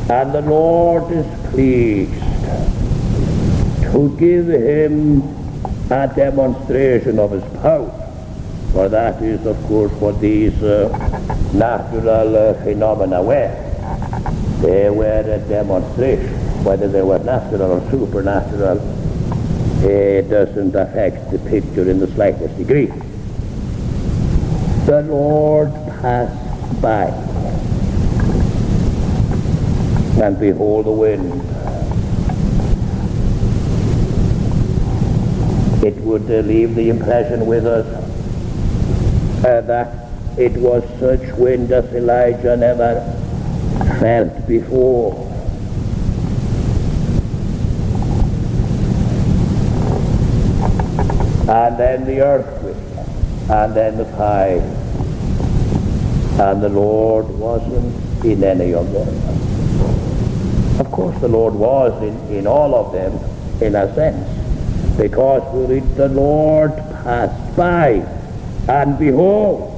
And 0.09 0.33
the 0.33 0.41
Lord 0.41 1.11
is 1.11 1.27
pleased 1.51 2.23
to 3.91 4.15
give 4.17 4.47
him 4.47 5.21
a 5.89 6.11
demonstration 6.15 7.19
of 7.19 7.31
his 7.31 7.43
power. 7.61 7.91
For 8.73 8.89
that 8.89 9.21
is, 9.21 9.45
of 9.45 9.57
course, 9.63 9.91
what 9.93 10.19
these 10.19 10.61
uh, 10.61 10.89
natural 11.53 12.35
uh, 12.35 12.53
phenomena 12.63 13.23
were. 13.23 13.63
They 14.61 14.89
were 14.89 15.21
a 15.21 15.39
demonstration. 15.47 16.33
Whether 16.63 16.87
they 16.87 17.01
were 17.01 17.19
natural 17.19 17.71
or 17.71 17.91
supernatural, 17.91 18.79
it 19.83 20.29
doesn't 20.29 20.75
affect 20.75 21.31
the 21.31 21.39
picture 21.39 21.89
in 21.89 21.99
the 21.99 22.07
slightest 22.07 22.57
degree. 22.57 22.87
The 24.85 25.03
Lord 25.03 25.71
passed 26.01 26.81
by, 26.81 27.05
and 30.21 30.39
behold 30.39 30.85
the 30.87 30.91
wind. 30.91 31.56
Would 36.07 36.31
uh, 36.31 36.39
leave 36.47 36.73
the 36.73 36.89
impression 36.89 37.45
with 37.45 37.65
us 37.65 37.85
uh, 39.43 39.61
that 39.61 40.07
it 40.39 40.53
was 40.53 40.83
such 40.99 41.35
wind 41.37 41.71
as 41.71 41.85
Elijah 41.93 42.55
never 42.55 43.01
felt 43.99 44.47
before. 44.47 45.25
And 51.49 51.77
then 51.77 52.05
the 52.05 52.21
earthquake, 52.21 52.75
and 53.49 53.73
then 53.73 53.97
the 53.97 54.05
fire, 54.05 54.61
and 56.39 56.61
the 56.61 56.69
Lord 56.69 57.27
wasn't 57.27 58.23
in 58.23 58.43
any 58.43 58.73
of 58.73 58.91
them. 58.93 59.09
Of 60.79 60.91
course, 60.91 61.19
the 61.19 61.27
Lord 61.27 61.53
was 61.53 62.01
in, 62.01 62.17
in 62.33 62.47
all 62.47 62.75
of 62.75 62.93
them, 62.93 63.13
in 63.61 63.75
a 63.75 63.93
sense, 63.95 64.46
because 64.97 65.43
we 65.53 65.75
read 65.75 65.95
the 65.95 66.09
Lord 66.09 66.75
passed 67.03 67.55
by, 67.55 68.05
and 68.67 68.97
behold, 68.97 69.73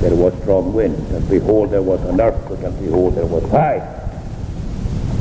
there 0.00 0.14
was 0.14 0.34
strong 0.42 0.72
wind, 0.72 0.96
and 1.12 1.28
behold, 1.28 1.70
there 1.70 1.82
was 1.82 2.00
an 2.04 2.20
earthquake, 2.20 2.62
and 2.62 2.78
behold, 2.80 3.14
there 3.14 3.26
was 3.26 3.44
fire. 3.50 3.92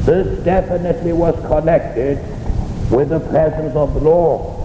This 0.06 0.43
definitely 0.43 1.13
was 1.13 1.36
connected 1.47 2.17
with 2.91 3.10
the 3.10 3.19
presence 3.19 3.75
of 3.75 3.93
the 3.95 3.99
Lord. 4.01 4.56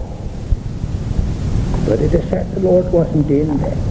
But 1.87 2.01
it 2.01 2.15
is 2.15 2.29
said 2.29 2.51
the 2.55 2.61
Lord 2.61 2.93
wasn't 2.93 3.31
in 3.31 3.57
there. 3.59 3.89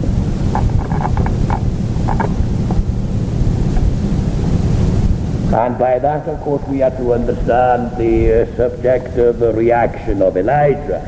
And 5.52 5.76
by 5.76 5.98
that, 5.98 6.28
of 6.28 6.38
course, 6.42 6.62
we 6.68 6.78
have 6.78 6.96
to 6.98 7.12
understand 7.12 7.96
the 7.96 8.42
uh, 8.42 8.56
subjective 8.56 9.40
reaction 9.56 10.22
of 10.22 10.36
Elijah. 10.36 11.02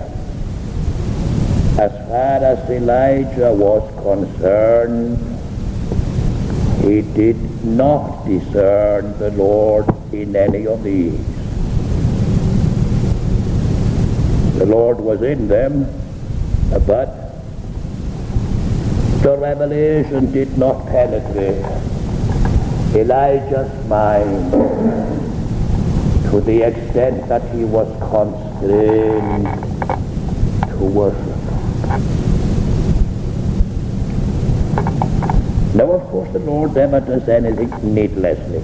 As 1.78 1.92
far 2.08 2.42
as 2.42 2.68
Elijah 2.68 3.52
was 3.52 3.88
concerned, 4.02 5.16
he 6.82 7.02
did 7.02 7.64
not 7.64 8.24
discern 8.26 9.16
the 9.20 9.30
Lord 9.30 9.86
in 10.12 10.34
any 10.34 10.66
of 10.66 10.82
these. 10.82 11.24
The 14.58 14.66
Lord 14.66 14.98
was 14.98 15.22
in 15.22 15.46
them, 15.46 15.86
but 16.84 17.30
the 19.22 19.38
revelation 19.38 20.32
did 20.32 20.58
not 20.58 20.84
penetrate 20.88 21.91
Elijah's 22.94 23.88
mind 23.88 24.52
to 26.30 26.40
the 26.42 26.62
extent 26.62 27.26
that 27.28 27.42
he 27.54 27.64
was 27.64 27.88
constrained 28.10 29.46
to 30.68 30.84
worship. 30.84 31.42
Now, 35.74 35.92
of 35.92 36.02
course, 36.10 36.30
the 36.34 36.40
Lord 36.40 36.74
never 36.74 37.00
does 37.00 37.26
anything 37.30 37.94
needlessly. 37.94 38.62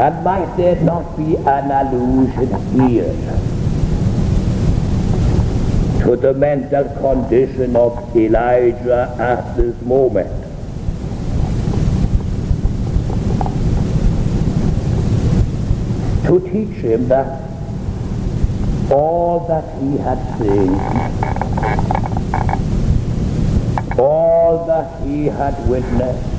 And 0.00 0.24
might 0.24 0.56
there 0.56 0.80
not 0.82 1.16
be 1.16 1.36
an 1.36 1.70
allusion 1.70 2.48
here 2.80 3.12
to 6.04 6.16
the 6.16 6.32
mental 6.34 6.84
condition 7.00 7.74
of 7.74 8.16
Elijah 8.16 9.16
at 9.18 9.56
this 9.56 9.80
moment? 9.82 10.43
To 16.26 16.40
teach 16.40 16.76
him 16.78 17.08
that 17.08 17.50
all 18.90 19.46
that 19.46 19.64
he 19.80 19.96
had 19.98 20.38
seen 20.38 20.74
all 23.98 24.66
that 24.66 25.02
he 25.02 25.26
had 25.26 25.54
witnessed 25.68 26.34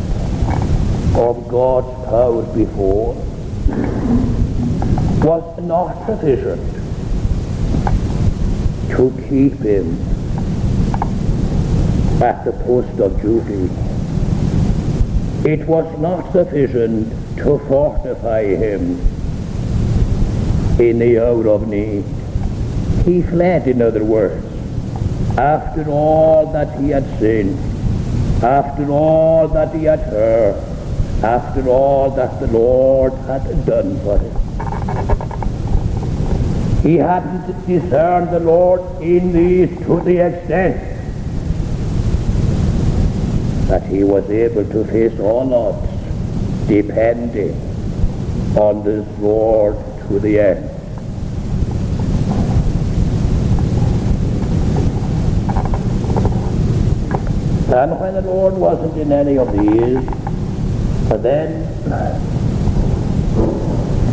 of 1.15 1.48
God's 1.48 2.06
power 2.06 2.43
before 2.54 3.15
was 5.24 5.63
not 5.63 6.06
sufficient 6.06 6.62
to 8.91 9.12
keep 9.28 9.54
him 9.60 9.98
at 12.21 12.43
the 12.45 12.52
post 12.63 13.00
of 13.00 13.21
duty. 13.21 13.69
It 15.50 15.67
was 15.67 16.00
not 16.00 16.32
sufficient 16.32 17.10
to 17.38 17.60
fortify 17.67 18.43
him 18.43 19.14
in 20.80 21.00
the 21.00 21.20
hour 21.20 21.48
of 21.48 21.68
need. 21.68 22.04
He 23.06 23.22
fled, 23.22 23.68
in 23.68 23.82
other 23.82 24.04
words, 24.04 24.46
after 25.38 25.90
all 25.90 26.52
that 26.52 26.80
he 26.80 26.90
had 26.90 27.06
seen, 27.20 27.58
after 28.44 28.90
all 28.90 29.48
that 29.50 29.74
he 29.74 29.86
had 29.86 30.00
heard, 30.00 30.56
after 31.24 31.68
all 31.70 32.12
that 32.12 32.40
the 32.40 32.48
Lord 32.48 33.14
had 33.28 33.66
done 33.66 33.98
for 34.00 34.18
him. 34.18 34.34
He 36.82 36.98
hadn't 36.98 37.66
discerned 37.66 38.32
the 38.32 38.40
Lord 38.40 38.82
in 39.02 39.32
these 39.32 39.70
to 39.86 40.02
the 40.02 40.18
extent 40.18 40.78
that 43.70 43.84
he 43.84 44.04
was 44.04 44.30
able 44.30 44.66
to 44.66 44.86
face 44.86 45.20
all 45.20 45.54
odds, 45.54 46.68
depending 46.68 47.56
on 48.58 48.84
this 48.84 49.08
Lord 49.20 49.78
to 50.08 50.20
the 50.20 50.39
end. 50.39 50.70
And 57.76 58.00
when 58.00 58.13
the 58.13 58.22
Lord 58.22 58.54
wasn't 58.54 58.98
in 58.98 59.12
any 59.12 59.38
of 59.38 59.52
these, 59.52 60.06
but 61.10 61.22
then 61.24 61.65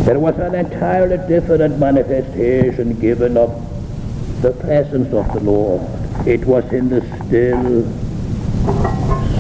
there 0.05 0.19
was 0.19 0.37
an 0.39 0.55
entirely 0.55 1.17
different 1.29 1.79
manifestation 1.79 2.99
given 2.99 3.37
of 3.37 3.51
the 4.43 4.51
presence 4.51 5.13
of 5.15 5.33
the 5.33 5.41
Lord. 5.41 5.81
It 6.27 6.45
was 6.45 6.65
in 6.73 6.89
the 6.89 7.03
still, 7.27 7.85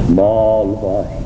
small 0.07 0.77
voice. 0.77 1.22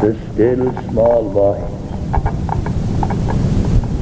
The 0.00 0.16
still, 0.32 0.72
small 0.90 1.28
voice. 1.28 1.70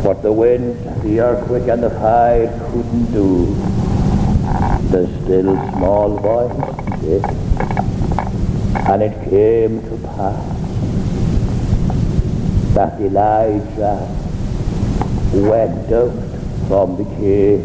What 0.05 0.23
the 0.23 0.31
wind, 0.31 0.77
the 1.03 1.21
earthquake, 1.21 1.69
and 1.69 1.83
the 1.83 1.89
fire 1.89 2.49
couldn't 2.71 3.13
do, 3.13 3.55
the 4.91 5.07
still, 5.23 5.57
small 5.73 6.19
voice 6.19 7.01
did. 7.01 7.25
And 8.89 9.03
it 9.03 9.31
came 9.31 9.81
to 9.89 9.97
pass 10.07 10.57
that 12.75 13.01
Elijah 13.01 14.07
went 15.33 15.91
out 15.91 16.13
from 16.69 16.97
the 16.99 17.05
cave 17.17 17.65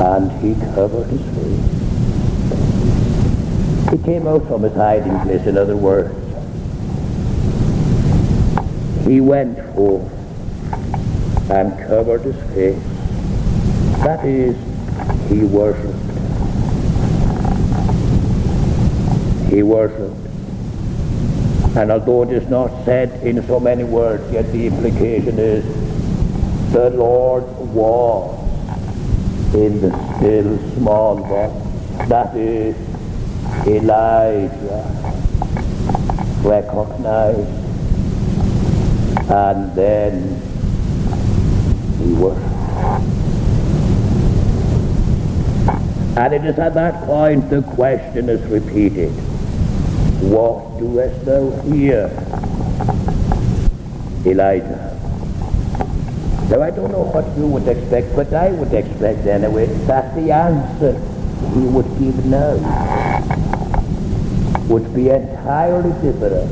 and 0.00 0.32
he 0.42 0.54
covered 0.74 1.06
his 1.06 1.22
face. 1.36 1.79
He 3.90 3.98
came 3.98 4.26
out 4.28 4.46
from 4.46 4.62
his 4.62 4.74
hiding 4.74 5.18
place, 5.20 5.46
in 5.46 5.58
other 5.58 5.76
words. 5.76 6.14
He 9.04 9.20
went 9.20 9.58
forth 9.74 10.12
and 11.50 11.76
covered 11.88 12.22
his 12.22 12.36
face. 12.54 12.78
That 14.04 14.24
is, 14.24 14.56
he 15.28 15.44
worshipped. 15.44 15.98
He 19.50 19.62
worshipped. 19.64 20.16
And 21.76 21.90
although 21.90 22.22
it 22.22 22.32
is 22.32 22.48
not 22.48 22.84
said 22.84 23.22
in 23.26 23.44
so 23.46 23.58
many 23.58 23.82
words, 23.82 24.32
yet 24.32 24.50
the 24.52 24.66
implication 24.68 25.38
is 25.38 25.64
the 26.72 26.90
Lord 26.90 27.44
was 27.74 28.38
in 29.54 29.80
the 29.80 29.90
still 30.16 30.56
small 30.76 31.16
voice. 31.16 32.08
That 32.08 32.36
is, 32.36 32.76
Elijah 33.66 34.84
recognized 36.42 37.60
and 39.30 39.74
then 39.74 40.40
he 41.98 42.12
worshiped. 42.14 42.46
And 46.16 46.34
it 46.34 46.44
is 46.44 46.58
at 46.58 46.74
that 46.74 47.04
point 47.06 47.48
the 47.48 47.62
question 47.62 48.28
is 48.28 48.42
repeated. 48.50 49.12
What 50.22 50.78
doest 50.78 51.24
thou 51.24 51.50
here, 51.62 52.10
Elijah? 54.26 54.90
Now 56.50 56.62
I 56.62 56.70
don't 56.70 56.90
know 56.90 57.04
what 57.04 57.24
you 57.38 57.46
would 57.46 57.68
expect, 57.68 58.16
but 58.16 58.34
I 58.34 58.50
would 58.50 58.74
expect 58.74 59.26
anyway 59.26 59.66
that 59.86 60.14
the 60.16 60.32
answer 60.32 60.98
he 61.54 61.60
would 61.66 61.88
give 61.98 62.24
now 62.26 62.54
would 64.68 64.94
be 64.94 65.08
entirely 65.10 65.90
different 66.00 66.50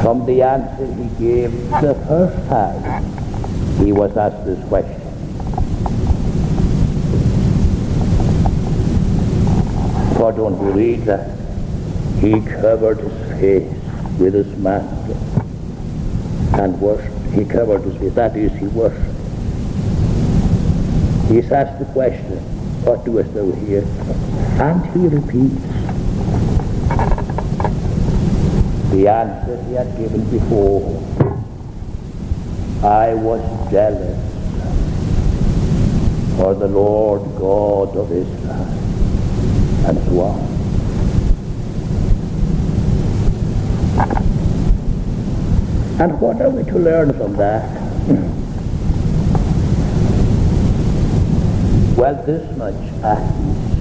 from 0.00 0.24
the 0.26 0.42
answer 0.42 0.86
he 0.94 1.08
gave 1.18 1.50
the 1.82 1.94
first 2.06 2.48
time 2.48 3.02
he 3.84 3.92
was 3.92 4.16
asked 4.16 4.44
this 4.46 4.62
question. 4.68 5.00
For 10.16 10.32
don't 10.32 10.58
we 10.58 10.70
read 10.70 11.04
that 11.06 11.36
he 12.20 12.40
covered 12.40 12.98
his 12.98 13.40
face 13.40 13.72
with 14.18 14.34
his 14.34 14.56
mantle 14.56 15.16
and 16.60 16.80
worshipped. 16.80 17.34
He 17.34 17.44
covered 17.44 17.82
his 17.82 17.96
face. 17.96 18.14
That 18.14 18.36
is, 18.36 18.52
he 18.52 18.66
worshipped. 18.68 19.02
He's 21.28 21.50
asked 21.52 21.78
the 21.78 21.84
question, 21.92 22.38
what 22.86 23.04
doest 23.04 23.34
thou 23.34 23.50
here? 23.66 23.82
And 24.62 24.80
he 24.94 25.08
repeats 25.08 25.60
the 28.92 29.08
answer 29.08 29.60
he 29.64 29.74
had 29.74 29.96
given 29.98 30.22
before. 30.30 31.02
I 32.88 33.12
was 33.14 33.42
jealous 33.72 34.16
for 36.36 36.54
the 36.54 36.68
Lord 36.68 37.22
God 37.40 37.96
of 37.96 38.12
Israel. 38.12 38.66
And 39.88 39.98
so 40.04 40.20
on. 40.20 40.56
And 46.00 46.20
what 46.20 46.40
are 46.40 46.50
we 46.50 46.62
to 46.70 46.78
learn 46.78 47.12
from 47.14 47.34
that? 47.36 48.42
well, 51.96 52.14
this 52.26 52.56
much 52.58 52.74
at 53.02 53.22
least. 53.40 53.76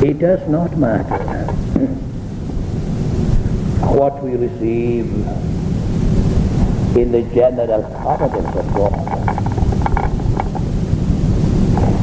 It 0.00 0.20
does 0.20 0.48
not 0.48 0.76
matter 0.78 1.18
what 3.98 4.22
we 4.22 4.36
receive 4.36 5.06
in 6.96 7.10
the 7.10 7.22
general 7.34 7.82
providence 8.00 8.56
of 8.56 8.74
God. 8.74 8.94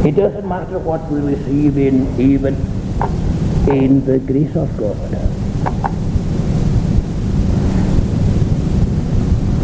It 0.05 0.15
doesn't 0.17 0.47
matter 0.47 0.77
what 0.77 1.09
we 1.09 1.21
receive 1.21 1.77
in 1.77 2.19
even 2.19 2.55
in 3.69 4.05
the 4.05 4.19
grace 4.19 4.55
of 4.57 4.75
God. 4.77 5.14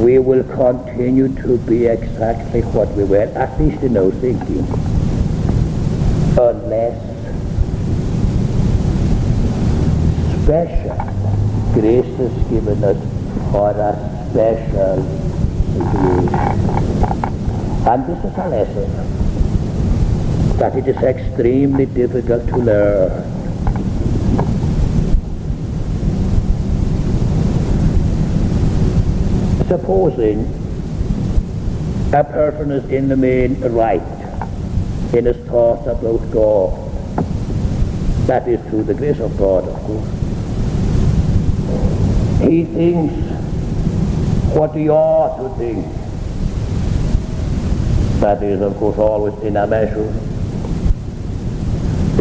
We 0.02 0.18
will 0.18 0.44
continue 0.44 1.28
to 1.44 1.58
be 1.60 1.86
exactly 1.86 2.62
what 2.62 2.90
we 2.96 3.04
were, 3.04 3.30
at 3.36 3.60
least 3.62 3.84
in 3.84 3.96
our 3.98 4.10
thinking, 4.10 4.66
unless 6.36 6.98
special 10.42 10.98
grace 11.74 12.20
is 12.20 12.34
given 12.50 12.84
us 12.84 12.98
for 13.52 13.70
a 13.70 13.94
special 14.32 15.04
situation. 15.70 16.52
And 17.86 18.06
this 18.08 18.20
is 18.26 18.38
a 18.38 18.48
lesson 18.50 18.90
that 20.58 20.76
it 20.76 20.88
is 20.88 20.98
extremely 20.98 21.86
difficult 21.86 22.48
to 22.48 22.58
learn. 22.58 23.41
Supposing 29.72 30.40
a 32.12 32.26
person 32.26 32.72
is 32.72 32.84
in 32.90 33.08
the 33.08 33.16
main 33.16 33.62
right 33.62 34.02
in 35.14 35.24
his 35.24 35.38
thoughts 35.48 35.88
about 35.88 36.30
God, 36.30 36.92
that 38.28 38.50
is 38.50 38.60
through 38.70 38.84
the 38.84 38.94
grace 38.94 39.22
of 39.22 39.38
God, 39.38 39.66
of 39.70 39.76
course. 39.84 40.10
He 42.42 42.66
thinks 42.66 43.14
what 44.54 44.76
he 44.76 44.90
ought 44.90 45.38
to 45.42 45.58
think. 45.58 45.86
That 48.20 48.44
is, 48.44 48.60
of 48.60 48.76
course, 48.76 48.98
always 48.98 49.42
in 49.42 49.56
a 49.56 49.66
measure. 49.66 50.14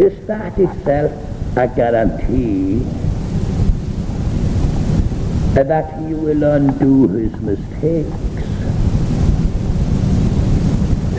Is 0.01 0.25
that 0.25 0.57
itself 0.57 1.11
a 1.57 1.67
guarantee 1.67 2.85
that 5.53 5.99
he 5.99 6.13
will 6.13 6.43
undo 6.43 7.07
his 7.07 7.33
mistakes? 7.41 8.15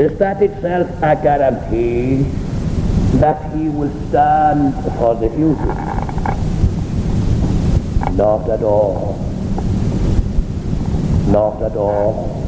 Is 0.01 0.19
that 0.19 0.43
itself 0.43 0.89
a 1.03 1.15
guarantee 1.23 2.23
that 3.21 3.55
he 3.55 3.69
will 3.69 3.93
stand 4.09 4.75
for 4.97 5.15
the 5.15 5.29
future? 5.31 5.75
Not 8.17 8.49
at 8.49 8.63
all. 8.63 9.19
Not 11.29 11.63
at 11.63 11.77
all. 11.77 12.43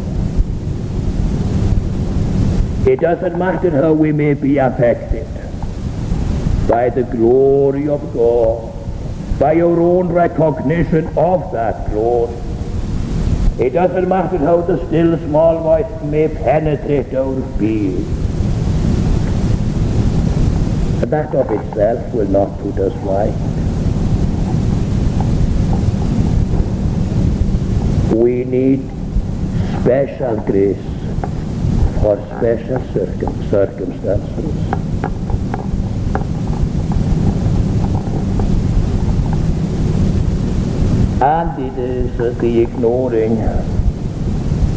It 2.87 3.01
doesn't 3.01 3.38
matter 3.38 3.70
how 3.70 3.92
we 3.94 4.12
may 4.12 4.35
be 4.35 4.59
affected 4.59 5.27
by 6.68 6.90
the 6.90 7.05
glory 7.05 7.88
of 7.88 8.12
God, 8.12 8.75
by 9.38 9.61
our 9.61 9.81
own 9.81 10.09
recognition 10.09 11.07
of 11.16 11.51
that 11.53 11.73
glory. 11.94 12.35
It 13.59 13.70
doesn't 13.70 14.09
matter 14.09 14.37
how 14.38 14.62
the 14.62 14.85
still 14.87 15.16
small 15.18 15.61
voice 15.61 16.02
may 16.02 16.26
penetrate 16.28 17.14
our 17.14 17.40
being. 17.59 18.04
That 21.14 21.33
of 21.35 21.50
itself 21.52 22.12
will 22.12 22.28
not 22.28 22.59
put 22.59 22.78
us 22.80 22.94
right. 23.04 23.35
We 28.12 28.44
need 28.44 28.80
special 29.80 30.37
grace 30.50 30.83
for 32.00 32.16
special 32.37 32.80
circum- 32.92 33.50
circumstances. 33.50 34.93
And 41.24 41.58
it 41.58 41.78
is 41.78 42.38
the 42.38 42.60
ignoring 42.60 43.40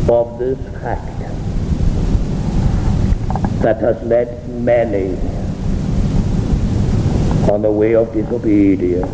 of 0.10 0.40
this 0.40 0.58
fact 0.82 1.20
that 3.64 3.82
has 3.82 4.02
led 4.04 4.48
many 4.48 5.18
on 7.52 7.64
the 7.64 7.70
way 7.70 7.96
of 7.96 8.14
disobedience. 8.14 9.12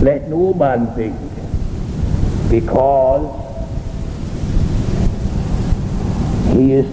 Let 0.00 0.30
no 0.30 0.54
man 0.54 0.86
think 0.94 1.14
because 2.48 3.28
he 6.56 6.72
is 6.72 6.86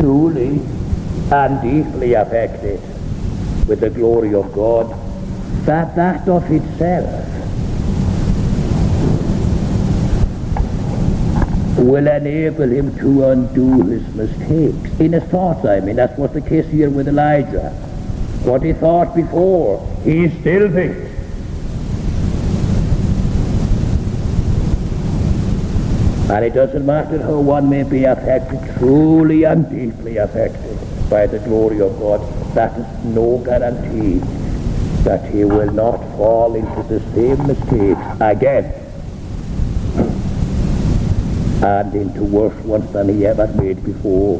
truly 0.00 0.62
and 1.30 1.60
deeply 1.60 2.14
affected 2.14 2.80
with 3.70 3.78
the 3.78 3.88
glory 3.88 4.34
of 4.34 4.52
God, 4.52 4.90
that 5.64 5.94
that 5.94 6.28
of 6.28 6.44
itself 6.50 7.06
will 11.78 12.08
enable 12.08 12.68
him 12.68 12.98
to 12.98 13.26
undo 13.26 13.84
his 13.84 14.14
mistakes. 14.16 15.00
In 15.00 15.12
his 15.12 15.22
thoughts, 15.30 15.64
I 15.64 15.78
mean. 15.78 15.94
That 15.94 16.18
was 16.18 16.32
the 16.32 16.40
case 16.40 16.66
here 16.66 16.90
with 16.90 17.06
Elijah. 17.06 17.70
What 18.42 18.62
he 18.62 18.72
thought 18.72 19.14
before, 19.14 19.78
he 20.02 20.28
still 20.40 20.68
thinks. 20.72 21.08
And 26.28 26.44
it 26.44 26.54
doesn't 26.54 26.84
matter 26.84 27.22
how 27.22 27.38
one 27.38 27.70
may 27.70 27.84
be 27.84 28.02
affected, 28.02 28.60
truly 28.78 29.44
and 29.44 29.70
deeply 29.70 30.16
affected 30.16 30.76
by 31.08 31.28
the 31.28 31.38
glory 31.38 31.80
of 31.80 31.96
God, 32.00 32.20
that 32.54 32.76
is 32.78 33.04
no 33.04 33.38
guarantee 33.38 34.18
that 35.04 35.24
he 35.30 35.44
will 35.44 35.72
not 35.72 35.98
fall 36.16 36.54
into 36.54 36.82
the 36.84 37.00
same 37.14 37.46
mistakes 37.46 38.00
again 38.20 38.74
and 41.62 41.94
into 41.94 42.24
worse 42.24 42.56
ones 42.64 42.90
than 42.92 43.08
he 43.08 43.26
ever 43.26 43.46
made 43.48 43.84
before. 43.84 44.38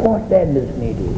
What 0.00 0.28
then 0.30 0.56
is 0.56 0.76
needed? 0.78 1.16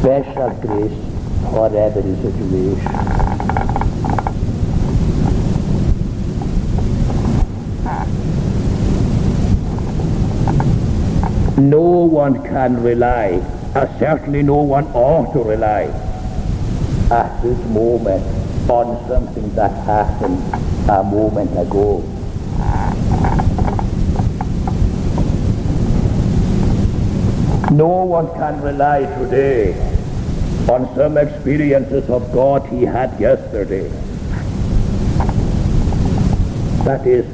Special 0.00 0.50
grace 0.60 1.10
for 1.50 1.76
every 1.76 2.14
situation. 2.16 3.29
No 11.60 11.82
one 11.82 12.42
can 12.42 12.82
rely, 12.82 13.32
uh, 13.74 13.86
certainly 13.98 14.42
no 14.42 14.62
one 14.62 14.86
ought 14.94 15.30
to 15.34 15.40
rely 15.40 15.82
at 17.10 17.42
this 17.42 17.58
moment 17.68 18.24
on 18.70 19.06
something 19.06 19.54
that 19.56 19.70
happened 19.84 20.38
a 20.88 21.04
moment 21.04 21.50
ago. 21.58 21.98
No 27.70 28.04
one 28.04 28.32
can 28.36 28.62
rely 28.62 29.00
today 29.18 29.74
on 30.66 30.88
some 30.96 31.18
experiences 31.18 32.08
of 32.08 32.32
God 32.32 32.66
he 32.68 32.84
had 32.84 33.20
yesterday. 33.20 33.86
That 36.84 37.06
is, 37.06 37.26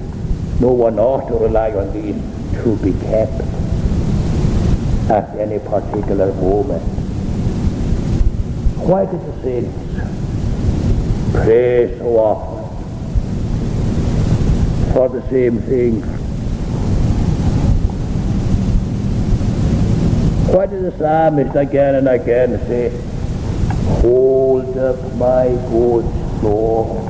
no 0.61 0.73
one 0.73 0.99
ought 0.99 1.29
to 1.29 1.35
rely 1.35 1.71
on 1.71 1.93
these 1.93 2.17
to 2.65 2.77
be 2.79 2.93
kept 3.07 3.65
at 5.11 5.37
any 5.38 5.59
particular 5.61 6.33
moment. 6.35 6.83
Why 8.79 9.05
do 9.05 9.19
the 9.19 9.42
saints 9.42 9.73
pray 11.33 11.97
so 11.99 12.16
often 12.16 12.64
for 14.92 15.09
the 15.09 15.23
same 15.31 15.61
thing? 15.62 16.03
Why 20.53 20.66
does 20.66 20.83
the 20.83 20.99
psalmist 20.99 21.55
again 21.55 21.97
and 21.97 22.09
again 22.09 22.59
say, 22.66 22.90
Hold 24.01 24.77
up 24.79 24.97
my 25.14 25.49
good 25.71 26.05
soul? 26.40 27.03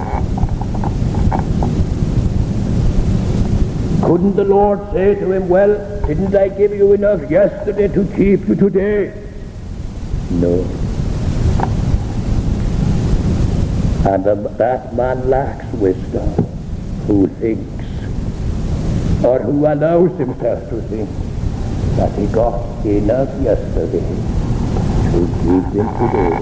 Couldn't 4.02 4.36
the 4.36 4.44
Lord 4.44 4.80
say 4.92 5.14
to 5.14 5.32
him, 5.32 5.48
Well, 5.48 5.95
didn't 6.06 6.34
I 6.36 6.48
give 6.48 6.72
you 6.72 6.92
enough 6.92 7.28
yesterday 7.28 7.88
to 7.88 8.04
keep 8.14 8.46
you 8.46 8.54
today? 8.54 9.12
No. 10.30 10.60
And 14.06 14.24
that 14.24 14.94
man 14.94 15.28
lacks 15.28 15.66
wisdom 15.74 16.28
who 17.06 17.26
thinks 17.26 17.84
or 19.24 19.40
who 19.40 19.66
allows 19.66 20.16
himself 20.16 20.68
to 20.70 20.80
think 20.82 21.10
that 21.96 22.16
he 22.16 22.26
got 22.26 22.84
enough 22.86 23.28
yesterday 23.42 24.06
to 25.10 25.26
keep 25.42 25.64
him 25.74 25.88
today. 25.98 26.38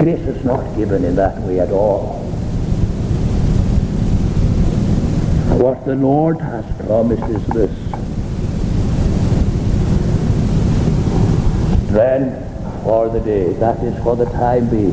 Grace 0.00 0.36
is 0.36 0.44
not 0.44 0.76
given 0.76 1.04
in 1.04 1.14
that 1.16 1.38
way 1.42 1.60
at 1.60 1.70
all. 1.70 2.25
What 5.56 5.86
the 5.86 5.94
Lord 5.94 6.38
has 6.38 6.66
promised 6.84 7.22
is 7.22 7.46
this. 7.46 7.70
Strength 11.88 12.84
for 12.84 13.08
the 13.08 13.20
day. 13.20 13.54
That 13.54 13.82
is 13.82 13.96
for 14.02 14.16
the 14.16 14.26
time 14.26 14.68
being. 14.68 14.92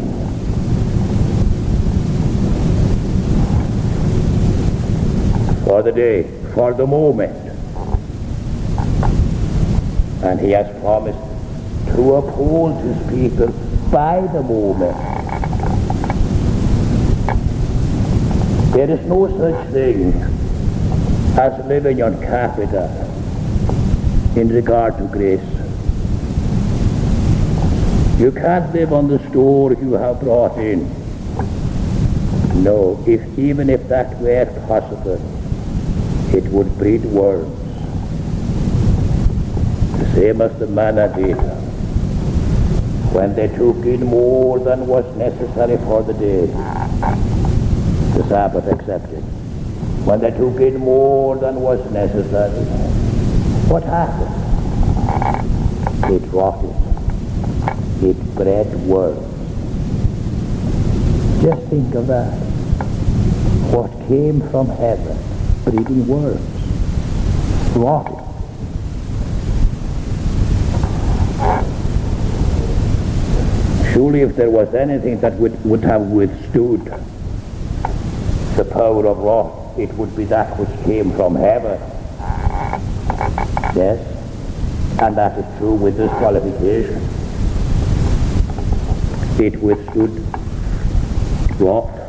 For 5.66 5.84
the 5.84 5.92
day, 5.92 6.24
for 6.56 6.74
the 6.74 6.88
moment. 6.88 7.36
And 10.24 10.40
he 10.40 10.52
has 10.52 10.70
promised 10.80 11.20
to 11.98 12.16
uphold 12.16 12.82
his 12.82 12.98
people 13.10 13.52
by 13.92 14.22
the 14.22 14.42
moment. 14.42 14.96
There 18.74 18.90
is 18.90 19.06
no 19.06 19.28
such 19.38 19.68
thing 19.74 20.43
living 21.68 22.02
on 22.02 22.20
capita 22.22 22.84
uh, 22.86 24.40
in 24.40 24.48
regard 24.48 24.98
to 24.98 25.04
grace. 25.08 25.42
You 28.20 28.32
can't 28.32 28.74
live 28.74 28.94
on 28.94 29.08
the 29.10 29.20
store 29.30 29.74
you 29.74 29.94
have 29.94 30.22
brought 30.22 30.58
in. 30.58 30.88
No, 32.64 33.04
if 33.06 33.38
even 33.38 33.70
if 33.70 33.88
that 33.90 34.18
were 34.20 34.46
possible, 34.68 35.20
it 36.34 36.46
would 36.46 36.78
breed 36.78 37.04
worms. 37.04 37.60
The 40.00 40.14
same 40.16 40.42
as 40.42 40.58
the 40.60 40.68
manna 40.68 41.14
did. 41.14 41.38
Uh, 41.38 41.56
when 43.12 43.36
they 43.36 43.48
took 43.50 43.86
in 43.86 44.06
more 44.06 44.60
than 44.60 44.88
was 44.88 45.06
necessary 45.18 45.78
for 45.78 46.04
the 46.04 46.14
day, 46.14 46.46
the 48.16 48.24
Sabbath 48.30 48.68
accepted. 48.68 49.24
When 50.06 50.20
they 50.20 50.32
took 50.32 50.60
in 50.60 50.78
more 50.78 51.38
than 51.38 51.62
was 51.62 51.80
necessary, 51.92 52.66
what 53.70 53.84
happened? 53.84 54.44
It 56.14 56.22
rotted. 56.32 56.76
It 58.04 58.36
bred 58.36 58.68
worms. 58.86 59.30
Just 61.42 61.68
think 61.70 61.96
of 61.96 62.08
that. 62.08 62.34
What 63.72 63.92
came 64.10 64.42
from 64.50 64.68
heaven, 64.68 65.18
breeding 65.64 66.06
worms, 66.06 66.42
rotted. 67.76 68.20
Surely 73.94 74.22
if 74.22 74.36
there 74.36 74.50
was 74.50 74.74
anything 74.76 75.20
that 75.22 75.34
would, 75.36 75.64
would 75.64 75.84
have 75.84 76.02
withstood 76.08 76.84
the 78.58 78.66
power 78.66 79.08
of 79.08 79.18
wrath, 79.20 79.63
it 79.78 79.92
would 79.96 80.16
be 80.16 80.26
that 80.26 80.58
which 80.60 80.86
came 80.86 81.12
from 81.14 81.36
heaven. 81.36 81.80
Yes, 83.76 84.00
and 85.02 85.16
that 85.18 85.38
is 85.38 85.58
true 85.58 85.74
with 85.74 85.98
this 85.98 86.12
qualification. 86.18 87.02
It 89.44 89.60
withstood 89.62 90.12
wrath 91.60 92.00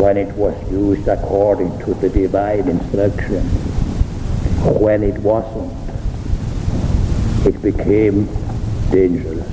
when 0.00 0.16
it 0.16 0.34
was 0.34 0.54
used 0.70 1.06
according 1.06 1.78
to 1.80 1.94
the 1.94 2.08
divine 2.08 2.68
instruction. 2.68 3.42
When 4.80 5.02
it 5.02 5.18
wasn't, 5.18 5.72
it 7.46 7.60
became 7.60 8.26
dangerous. 8.90 9.46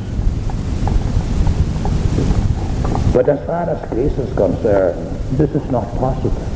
But 3.14 3.28
as 3.28 3.46
far 3.46 3.70
as 3.70 3.90
grace 3.90 4.18
is 4.18 4.34
concerned, 4.38 5.20
this 5.38 5.50
is 5.56 5.70
not 5.72 5.86
possible. 5.98 6.49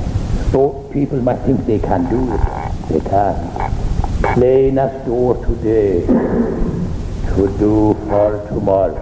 Though 0.53 0.87
people 0.93 1.19
might 1.19 1.39
think 1.39 1.65
they 1.65 1.79
can 1.79 2.07
do 2.11 2.31
it, 2.31 2.41
they 2.87 2.99
can. 3.09 3.35
Plain 4.35 4.77
as 4.77 5.03
door 5.03 5.43
today 5.43 6.05
to 6.05 7.57
do 7.57 7.95
for 8.07 8.45
tomorrow. 8.49 9.01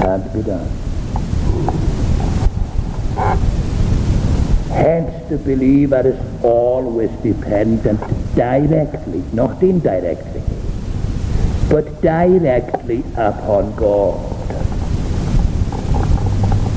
Can't 0.00 0.32
be 0.34 0.42
done. 0.42 0.66
Hence 4.74 5.28
the 5.28 5.38
believer 5.38 6.02
is 6.04 6.44
always 6.44 7.12
dependent 7.22 8.00
directly, 8.34 9.22
not 9.32 9.62
indirectly, 9.62 10.42
but 11.70 12.02
directly 12.02 13.04
upon 13.14 13.76
God. 13.76 14.18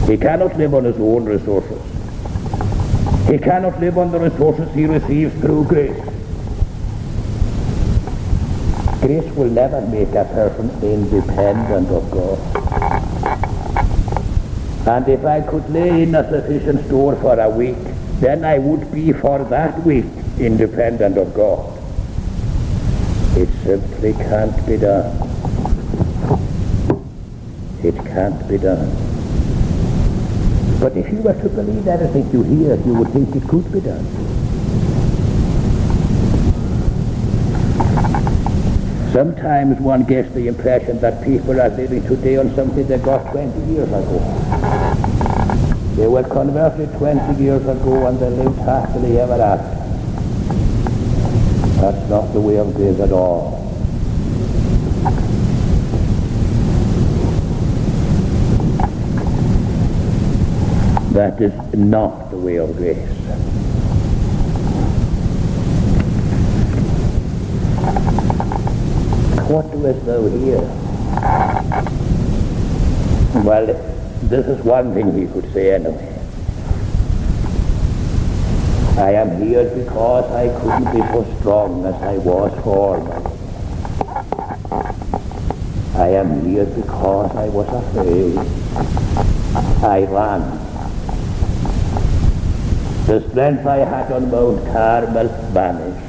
He 0.08 0.18
cannot 0.18 0.56
live 0.56 0.76
on 0.76 0.84
his 0.86 0.98
own 1.00 1.26
resources. 1.26 1.89
He 3.30 3.38
cannot 3.38 3.80
live 3.80 4.00
on 4.00 4.12
the 4.12 4.20
resources 4.20 4.74
he 4.74 4.88
receives 4.88 5.40
through 5.40 5.66
grace. 5.66 6.04
Grace 9.02 9.32
will 9.36 9.52
never 9.52 9.82
make 9.82 10.10
a 10.16 10.26
person 10.26 10.72
independent 10.82 11.90
of 11.90 12.10
God. 12.10 12.40
And 14.88 15.08
if 15.08 15.24
I 15.26 15.42
could 15.42 15.70
lay 15.70 16.02
in 16.02 16.16
a 16.16 16.28
sufficient 16.28 16.88
store 16.88 17.16
for 17.18 17.40
a 17.40 17.48
week, 17.48 17.78
then 18.20 18.44
I 18.44 18.58
would 18.58 18.92
be 18.92 19.14
for 19.14 19.44
that 19.44 19.84
week 19.84 20.06
independent 20.40 21.16
of 21.20 21.32
God. 21.36 21.78
It 23.38 23.50
simply 23.64 24.14
can't 24.14 24.66
be 24.66 24.78
done. 24.78 25.16
It 27.84 27.96
can't 27.96 28.48
be 28.50 28.58
done. 28.58 29.09
But 30.80 30.96
if 30.96 31.12
you 31.12 31.22
were 31.22 31.34
to 31.34 31.50
believe 31.50 31.88
everything 31.88 32.32
you 32.32 32.44
hear, 32.44 32.76
you 32.86 32.94
would 32.96 33.10
think 33.10 33.36
it 33.36 33.44
could 33.50 33.70
be 33.70 33.82
done. 33.82 34.06
Sometimes 39.12 39.78
one 39.82 40.06
gets 40.06 40.32
the 40.34 40.48
impression 40.48 41.02
that 41.02 41.22
people 41.26 41.60
are 41.60 41.70
living 41.70 42.02
today 42.08 42.38
on 42.38 42.56
something 42.56 42.88
they 42.88 42.98
got 42.98 43.30
20 43.32 43.60
years 43.72 43.90
ago. 43.90 44.20
They 45.96 46.08
were 46.08 46.24
converted 46.24 46.94
20 46.98 47.44
years 47.44 47.68
ago 47.68 48.06
and 48.08 48.18
they 48.18 48.30
lived 48.30 48.60
happily 48.60 49.20
ever 49.20 49.34
after. 49.34 49.76
That's 51.82 52.10
not 52.10 52.32
the 52.32 52.40
way 52.40 52.58
of 52.58 52.74
grace 52.74 53.00
at 53.02 53.12
all. 53.12 53.60
That 61.12 61.42
is 61.42 61.54
not 61.74 62.30
the 62.30 62.38
way 62.38 62.58
of 62.58 62.76
grace. 62.78 62.98
What 69.50 69.72
doest 69.72 70.06
thou 70.06 70.28
here? 70.28 70.62
Well, 73.44 73.66
this 74.30 74.46
is 74.46 74.64
one 74.64 74.94
thing 74.94 75.18
he 75.18 75.26
could 75.26 75.52
say 75.52 75.74
anyway. 75.74 76.16
I 79.00 79.14
am 79.14 79.42
here 79.42 79.64
because 79.74 80.32
I 80.32 80.50
couldn't 80.62 80.92
be 80.94 81.02
so 81.12 81.26
strong 81.40 81.86
as 81.86 81.96
I 82.04 82.18
was 82.20 82.52
formerly. 82.64 83.26
I 85.96 86.10
am 86.10 86.46
here 86.46 86.66
because 86.66 87.36
I 87.36 87.50
was 87.50 87.68
afraid. 87.68 88.38
I 89.84 90.04
ran. 90.04 90.69
The 93.10 93.28
strength 93.32 93.66
I 93.66 93.78
had 93.78 94.12
on 94.12 94.30
Mount 94.30 94.64
Carmel 94.68 95.30
vanished. 95.52 96.06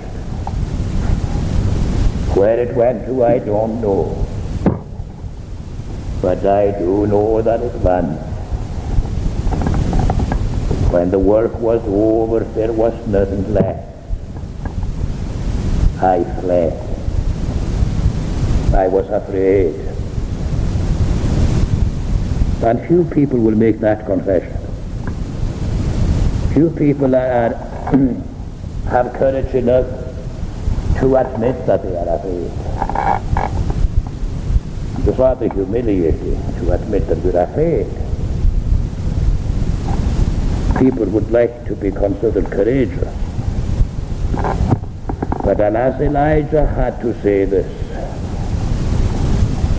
Where 2.36 2.58
it 2.58 2.76
went 2.76 3.06
to, 3.06 3.24
I 3.24 3.38
don't 3.38 3.80
know. 3.80 4.26
But 6.20 6.44
I 6.44 6.78
do 6.78 7.06
know 7.06 7.40
that 7.40 7.62
it 7.62 7.72
vanished. 7.76 8.22
When 10.92 11.10
the 11.10 11.18
work 11.18 11.54
was 11.58 11.80
over, 11.86 12.44
there 12.44 12.70
was 12.70 12.92
nothing 13.06 13.50
left. 13.54 13.88
I 16.02 16.22
fled. 16.42 16.74
I 18.74 18.88
was 18.88 19.08
afraid. 19.08 19.74
And 22.62 22.86
few 22.86 23.04
people 23.04 23.38
will 23.38 23.56
make 23.56 23.80
that 23.80 24.04
confession. 24.04 24.59
Few 26.52 26.68
people 26.70 27.14
are, 27.14 27.54
have 28.88 29.12
courage 29.14 29.54
enough 29.54 29.86
to 30.98 31.16
admit 31.16 31.64
that 31.66 31.82
they 31.82 31.96
are 31.96 32.16
afraid. 32.16 32.50
It's 35.06 35.16
rather 35.16 35.48
humiliating 35.48 36.36
to 36.58 36.72
admit 36.72 37.06
that 37.06 37.18
we're 37.18 37.40
afraid. 37.40 37.86
People 40.78 41.06
would 41.06 41.30
like 41.30 41.64
to 41.66 41.76
be 41.76 41.92
considered 41.92 42.50
courageous. 42.50 43.14
But 45.44 45.60
alas, 45.60 46.00
Elijah 46.00 46.66
had 46.66 47.00
to 47.00 47.14
say 47.22 47.44
this. 47.44 47.66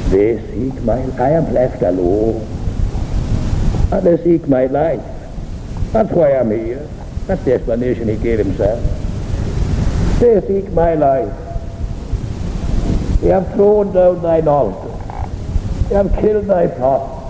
They 0.10 0.40
seek 0.52 0.82
my, 0.84 1.02
I 1.20 1.32
am 1.32 1.54
left 1.54 1.82
alone. 1.82 2.48
And 3.92 4.08
they 4.08 4.18
seek 4.24 4.48
my 4.48 4.68
life. 4.68 5.21
That's 5.92 6.10
why 6.12 6.38
I'm 6.38 6.52
here. 6.52 6.88
That's 7.28 7.44
the 7.44 7.54
explanation 7.54 8.08
he 8.08 8.16
gave 8.16 8.39
himself. 8.39 8.80
They 10.20 10.39
seek 10.48 10.72
my 10.72 10.94
life. 10.96 11.34
They 13.20 13.28
have 13.28 13.54
thrown 13.54 13.92
down 13.94 14.22
thine 14.22 14.48
altar. 14.48 14.88
They 15.89 15.96
have 15.96 16.14
killed 16.20 16.46
thy 16.46 16.68
prophet. 16.68 17.22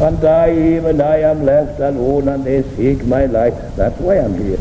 And 0.00 0.24
I, 0.24 0.52
even 0.76 1.00
I, 1.00 1.20
am 1.20 1.44
left 1.44 1.80
alone, 1.80 2.28
and 2.28 2.44
they 2.44 2.62
seek 2.76 3.04
my 3.04 3.26
life. 3.26 3.54
That's 3.76 3.98
why 4.00 4.18
I'm 4.18 4.34
here. 4.38 4.56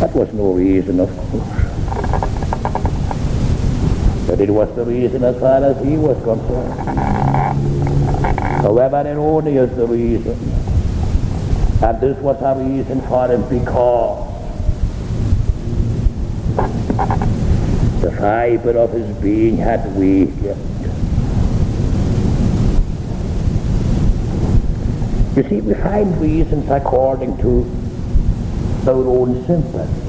That 0.00 0.14
was 0.14 0.32
no 0.34 0.52
reason, 0.52 1.00
of 1.00 1.08
course. 1.16 1.48
But 4.28 4.40
it 4.40 4.50
was 4.50 4.74
the 4.76 4.84
reason 4.84 5.24
as 5.24 5.40
far 5.40 5.64
as 5.64 5.82
he 5.84 5.96
was 5.96 6.22
concerned. 6.22 8.03
However 8.24 9.04
erroneous 9.06 9.70
the 9.76 9.86
reason, 9.86 10.38
and 11.82 12.00
this 12.00 12.16
was 12.18 12.40
a 12.40 12.54
reason 12.58 13.02
for 13.02 13.30
it 13.30 13.48
because 13.50 14.30
the 18.00 18.10
fiber 18.12 18.78
of 18.78 18.92
his 18.92 19.14
being 19.18 19.58
had 19.58 19.94
weakened. 19.94 20.70
You 25.36 25.42
see, 25.48 25.60
we 25.60 25.74
find 25.74 26.18
reasons 26.20 26.70
according 26.70 27.36
to 27.38 27.66
our 28.86 29.06
own 29.08 29.44
sympathy. 29.46 30.03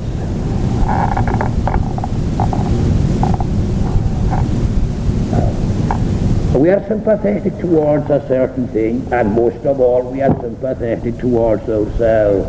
We 6.56 6.70
are 6.70 6.88
sympathetic 6.88 7.58
towards 7.60 8.10
a 8.10 8.26
certain 8.30 8.70
thing, 8.70 9.06
and 9.12 9.34
most 9.34 9.66
of 9.66 9.82
all, 9.82 10.02
we 10.10 10.22
are 10.22 10.34
sympathetic 10.40 11.18
towards 11.18 11.68
ourselves. 11.70 12.48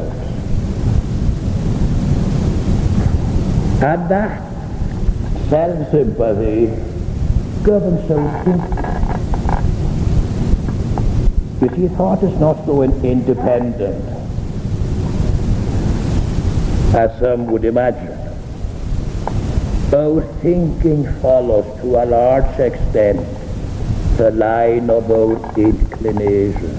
And 3.83 4.09
that 4.09 4.43
self-sympathy 5.51 6.67
governs 7.65 8.11
our 8.13 8.45
thinking. 8.45 8.63
You 11.61 11.69
see, 11.77 11.95
thought 11.97 12.23
is 12.23 12.39
not 12.39 12.65
so 12.65 12.83
independent 12.83 14.05
as 16.95 17.19
some 17.19 17.49
would 17.49 17.65
imagine. 17.65 18.17
Our 19.93 20.23
thinking 20.43 21.13
follows 21.21 21.67
to 21.81 21.97
a 21.97 22.07
large 22.07 22.61
extent 22.61 23.27
the 24.17 24.31
line 24.31 24.89
of 24.89 25.11
our 25.11 25.37
inclination. 25.59 26.75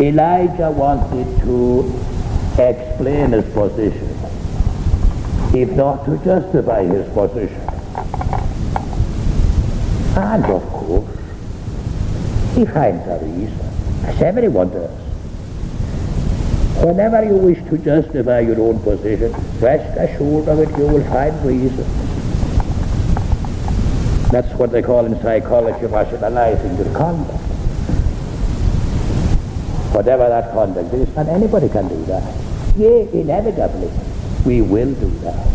Elijah 0.00 0.72
wanted 0.72 1.40
to 1.42 1.84
explain 2.58 3.30
his 3.30 3.44
position, 3.54 4.08
if 5.54 5.70
not 5.70 6.04
to 6.04 6.18
justify 6.24 6.82
his 6.82 7.08
position. 7.14 7.60
And 10.16 10.44
of 10.46 10.62
course, 10.68 11.18
he 12.56 12.64
finds 12.64 13.06
a 13.06 13.18
reason, 13.22 13.60
as 14.04 14.20
everyone 14.20 14.70
does. 14.70 15.13
Whenever 16.82 17.24
you 17.24 17.34
wish 17.34 17.58
to 17.70 17.78
justify 17.78 18.40
your 18.40 18.60
own 18.60 18.78
position, 18.80 19.32
rest 19.60 19.96
assured 19.98 20.48
of 20.48 20.58
it, 20.58 20.68
you 20.76 20.86
will 20.86 21.04
find 21.04 21.34
reason. 21.44 21.84
That's 24.30 24.52
what 24.58 24.72
they 24.72 24.82
call 24.82 25.06
in 25.06 25.20
psychology 25.22 25.86
rationalizing 25.86 26.76
your 26.76 26.92
conduct. 26.94 27.38
Whatever 29.94 30.28
that 30.28 30.52
conduct 30.52 30.92
is, 30.92 31.08
and 31.16 31.28
anybody 31.28 31.68
can 31.68 31.86
do 31.88 32.04
that. 32.06 32.22
Yea, 32.76 33.08
inevitably, 33.12 33.90
we 34.44 34.60
will 34.60 34.92
do 34.94 35.08
that. 35.20 35.46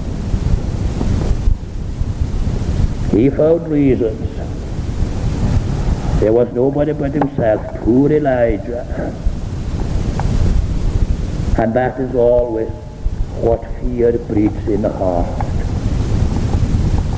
He 3.12 3.30
found 3.30 3.68
reasons. 3.70 4.38
There 6.22 6.32
was 6.32 6.52
nobody 6.54 6.94
but 6.94 7.12
himself, 7.12 7.62
poor 7.82 8.12
Elijah. 8.12 9.14
And 11.58 11.74
that 11.74 12.00
is 12.00 12.16
always 12.16 12.70
what 13.42 13.64
fear 13.80 14.18
breeds 14.18 14.68
in 14.68 14.82
the 14.82 14.92
heart. 14.92 15.28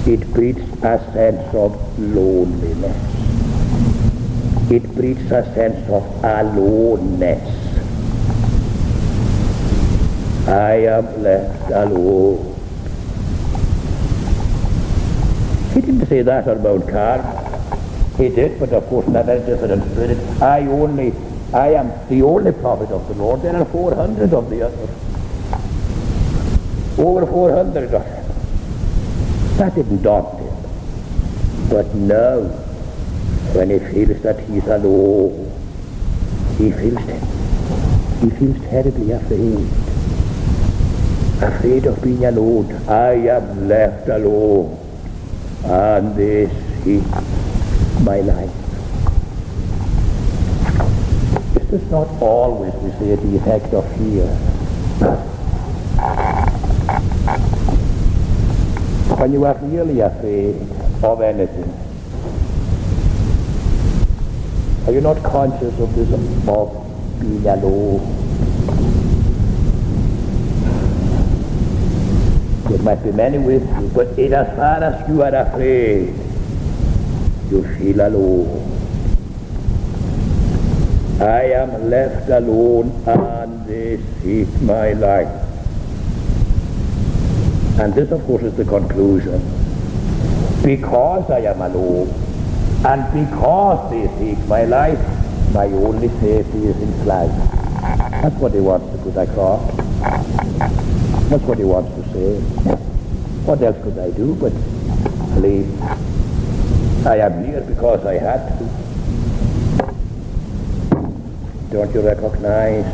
It 0.08 0.32
breeds 0.34 0.62
a 0.84 0.98
sense 1.14 1.54
of 1.54 2.00
loneliness. 2.00 2.98
It 4.72 4.84
breeds 4.96 5.32
a 5.32 5.44
sense 5.54 5.90
of 5.90 6.04
aloneness. 6.24 7.62
I 10.48 10.74
am 10.88 11.22
left 11.22 11.72
alone. 11.72 12.48
He 15.74 15.82
didn't 15.82 16.08
say 16.08 16.22
that 16.22 16.48
about 16.48 16.88
Mount 16.92 18.18
He 18.18 18.30
did, 18.30 18.60
but 18.60 18.74
of 18.74 18.86
course 18.88 19.08
not 19.08 19.30
a 19.30 19.40
different 19.40 19.84
spirit. 19.92 20.18
I 20.42 20.62
only 20.68 21.14
I 21.54 21.74
am 21.74 21.92
the 22.08 22.22
only 22.22 22.52
prophet 22.52 22.92
of 22.92 23.08
the 23.08 23.14
Lord. 23.16 23.42
There 23.42 23.56
are 23.56 23.66
400 23.66 24.34
of 24.34 24.50
the 24.50 24.62
others. 24.68 24.90
Over 26.98 27.26
400 27.26 27.84
of 27.84 27.92
them. 27.92 29.58
That 29.58 29.76
didn't 29.76 30.02
daunt 30.02 30.40
him. 30.40 30.56
But 31.70 31.94
now, 31.96 32.42
when 33.54 33.70
he 33.70 33.80
feels 33.80 34.22
that 34.22 34.40
he's 34.42 34.66
alone, 34.68 35.52
he 36.58 36.72
feels 36.72 37.00
he 38.22 38.30
feels 38.30 38.60
terribly 38.70 39.12
afraid. 39.12 39.68
Afraid 41.42 41.86
of 41.86 42.02
being 42.04 42.24
alone. 42.26 42.72
I 42.88 43.14
am 43.28 43.68
left 43.68 44.08
alone. 44.10 44.78
And 45.64 46.16
this 46.16 46.52
is 46.86 47.04
my 48.04 48.22
life. 48.22 48.52
This 51.54 51.81
is 51.81 51.81
not 51.92 52.08
always, 52.22 52.74
we 52.76 52.90
say, 52.92 53.16
the 53.16 53.36
effect 53.36 53.74
of 53.74 53.84
fear. 53.98 54.26
When 59.20 59.34
you 59.34 59.44
are 59.44 59.58
really 59.62 60.00
afraid 60.00 60.56
of 61.04 61.22
anything, 61.22 61.70
are 64.88 64.94
you 64.94 65.02
not 65.02 65.22
conscious 65.22 65.78
of 65.80 65.94
this, 65.94 66.10
of 66.48 67.20
being 67.20 67.46
alone? 67.46 68.00
There 72.70 72.82
might 72.84 73.04
be 73.04 73.12
many 73.12 73.38
with 73.38 73.64
you, 73.82 73.92
but 73.94 74.18
in 74.18 74.34
as 74.34 74.48
far 74.56 74.82
as 74.82 75.10
you 75.10 75.22
are 75.24 75.36
afraid, 75.36 76.16
you 77.52 77.64
feel 77.78 78.00
alone. 78.00 78.61
I 81.22 81.52
am 81.54 81.92
left 81.92 82.30
alone 82.30 82.90
and 83.06 83.66
this 83.68 84.02
is 84.24 84.62
my 84.62 84.94
life. 84.94 85.28
And 87.80 87.94
this, 87.94 88.12
of 88.12 88.24
course, 88.26 88.42
is 88.42 88.56
the 88.56 88.66
conclusion. 88.66 89.40
Because 90.64 91.30
I 91.30 91.42
am 91.42 91.62
alone, 91.62 92.10
and 92.86 93.06
because 93.14 93.92
they 93.92 94.08
seek 94.18 94.44
my 94.48 94.64
life, 94.66 95.00
my 95.54 95.66
only 95.66 96.10
safety 96.20 96.66
is 96.66 96.82
in 96.82 96.92
flight. 97.04 97.30
That's 98.22 98.36
what 98.36 98.54
he 98.54 98.60
wants 98.60 98.92
to 98.92 98.98
put 99.04 99.18
across. 99.18 99.62
That's 101.30 101.44
what 101.44 101.60
he 101.60 101.64
wants 101.64 101.94
to 101.96 102.04
say. 102.14 102.40
What 103.46 103.62
else 103.62 103.78
could 103.84 104.00
I 104.00 104.10
do 104.10 104.34
but 104.36 104.54
flee? 105.38 105.66
I 107.08 107.18
am 107.18 107.46
here 107.46 107.62
because 107.62 108.06
I 108.08 108.18
had 108.18 108.58
to. 108.58 108.91
Don't 111.72 111.94
you 111.94 112.02
recognize 112.02 112.86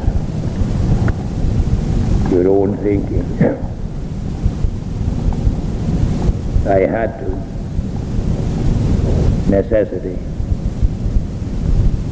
your 2.32 2.48
own 2.48 2.78
thinking? 2.78 3.24
I 6.68 6.82
had 6.86 7.18
to. 7.22 7.30
Necessity. 9.50 10.20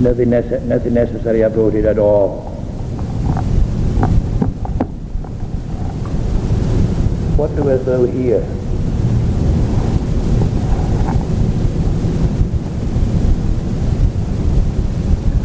Nothing, 0.01 0.29
nece- 0.29 0.63
nothing 0.63 0.93
necessary 0.95 1.41
about 1.41 1.75
it 1.75 1.85
at 1.85 1.99
all. 1.99 2.41
What 7.37 7.55
doest 7.55 7.85
do 7.85 8.05
here? 8.05 8.64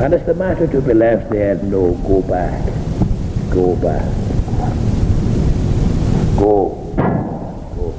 And 0.00 0.14
it's 0.14 0.24
the 0.24 0.32
matter 0.32 0.66
to 0.66 0.80
be 0.80 0.94
left 0.94 1.28
there, 1.28 1.56
no, 1.56 1.92
go 1.92 2.22
back. 2.22 2.64
Go 3.50 3.76
back. 3.76 4.02
Go. 6.38 6.70
Go. 7.76 7.94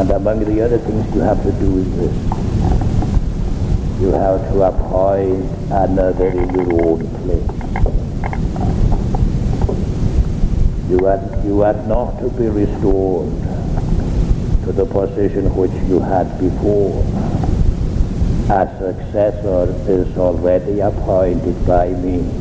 And 0.00 0.10
among 0.10 0.40
the 0.40 0.64
other 0.64 0.78
things 0.78 1.14
you 1.14 1.20
have 1.20 1.40
to 1.44 1.52
do 1.52 1.78
is 1.78 1.96
this. 1.96 2.40
You 4.00 4.10
have 4.10 4.40
to 4.50 4.62
appoint 4.62 5.46
another 5.70 6.26
in 6.26 6.54
your 6.54 6.84
own 6.84 7.06
place. 7.22 7.46
You 10.90 11.06
are, 11.06 11.46
you 11.46 11.62
are 11.62 11.86
not 11.86 12.18
to 12.18 12.30
be 12.30 12.48
restored 12.48 13.30
to 14.64 14.72
the 14.72 14.86
position 14.86 15.54
which 15.54 15.70
you 15.88 16.00
had 16.00 16.36
before 16.40 17.04
a 18.50 18.66
successor 18.80 19.72
is 19.88 20.18
already 20.18 20.80
appointed 20.80 21.64
by 21.64 21.88
me. 21.90 22.39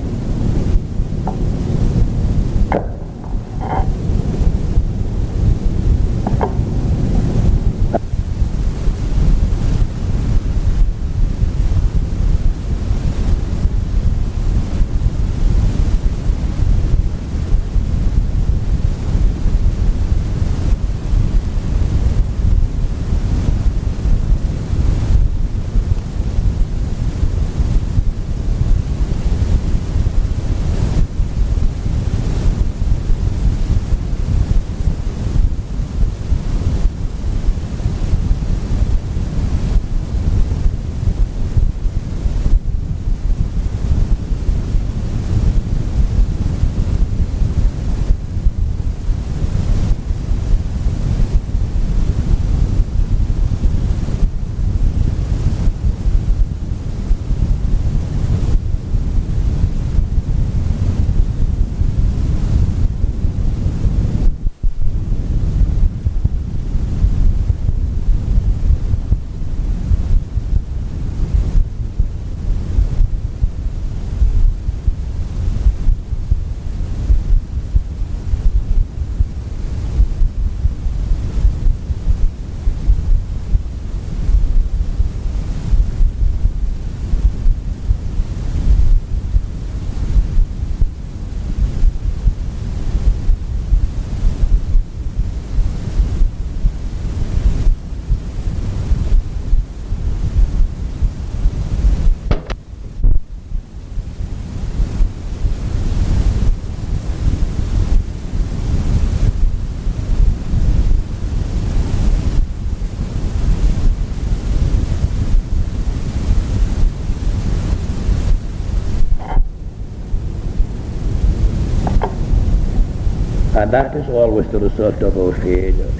And 123.60 123.72
that 123.72 123.94
is 123.94 124.08
always 124.08 124.48
the 124.52 124.58
result 124.60 125.02
of 125.02 125.18
our 125.18 125.34
failures. 125.34 125.94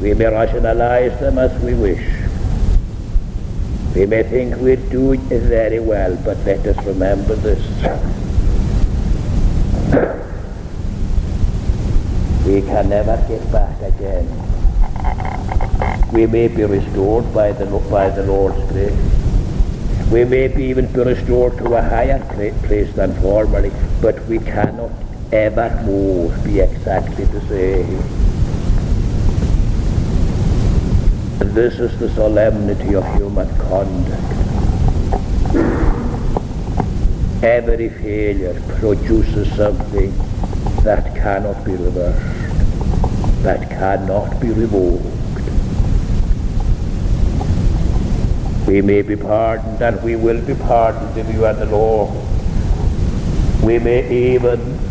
We 0.00 0.14
may 0.14 0.24
rationalize 0.24 1.20
them 1.20 1.38
as 1.38 1.52
we 1.62 1.74
wish. 1.74 2.02
We 3.94 4.06
may 4.06 4.22
think 4.22 4.56
doing 4.88 5.20
it 5.30 5.42
very 5.42 5.80
well, 5.80 6.16
but 6.24 6.38
let 6.46 6.66
us 6.66 6.82
remember 6.86 7.34
this. 7.34 7.60
We 12.46 12.62
can 12.62 12.88
never 12.88 13.22
get 13.28 13.44
back 13.52 13.78
again. 13.82 14.26
We 16.10 16.26
may 16.26 16.48
be 16.48 16.64
restored 16.64 17.34
by 17.34 17.52
the, 17.52 17.66
by 17.90 18.08
the 18.08 18.22
Lord's 18.22 18.64
grace. 18.72 20.10
We 20.10 20.24
may 20.24 20.48
be 20.48 20.64
even 20.64 20.90
be 20.90 21.00
restored 21.00 21.58
to 21.58 21.74
a 21.74 21.82
higher 21.82 22.18
place 22.62 22.90
than 22.94 23.12
formerly, 23.20 23.72
but 24.00 24.24
we 24.24 24.38
cannot 24.38 25.03
ever 25.34 25.82
more 25.84 26.30
be 26.44 26.60
exactly 26.60 27.24
the 27.24 27.40
same. 27.48 27.98
And 31.40 31.52
this 31.52 31.80
is 31.80 31.98
the 31.98 32.08
solemnity 32.10 32.94
of 32.94 33.04
human 33.16 33.48
conduct. 33.56 34.22
Every 37.42 37.88
failure 37.88 38.60
produces 38.78 39.52
something 39.56 40.16
that 40.84 41.16
cannot 41.16 41.64
be 41.64 41.72
reversed, 41.72 43.42
that 43.42 43.68
cannot 43.70 44.40
be 44.40 44.50
revoked. 44.50 45.04
We 48.68 48.82
may 48.82 49.02
be 49.02 49.16
pardoned 49.16 49.82
and 49.82 50.00
we 50.04 50.14
will 50.14 50.40
be 50.40 50.54
pardoned 50.54 51.18
if 51.18 51.34
you 51.34 51.44
are 51.44 51.54
the 51.54 51.66
Lord. 51.66 52.14
We 53.64 53.80
may 53.80 54.36
even 54.36 54.83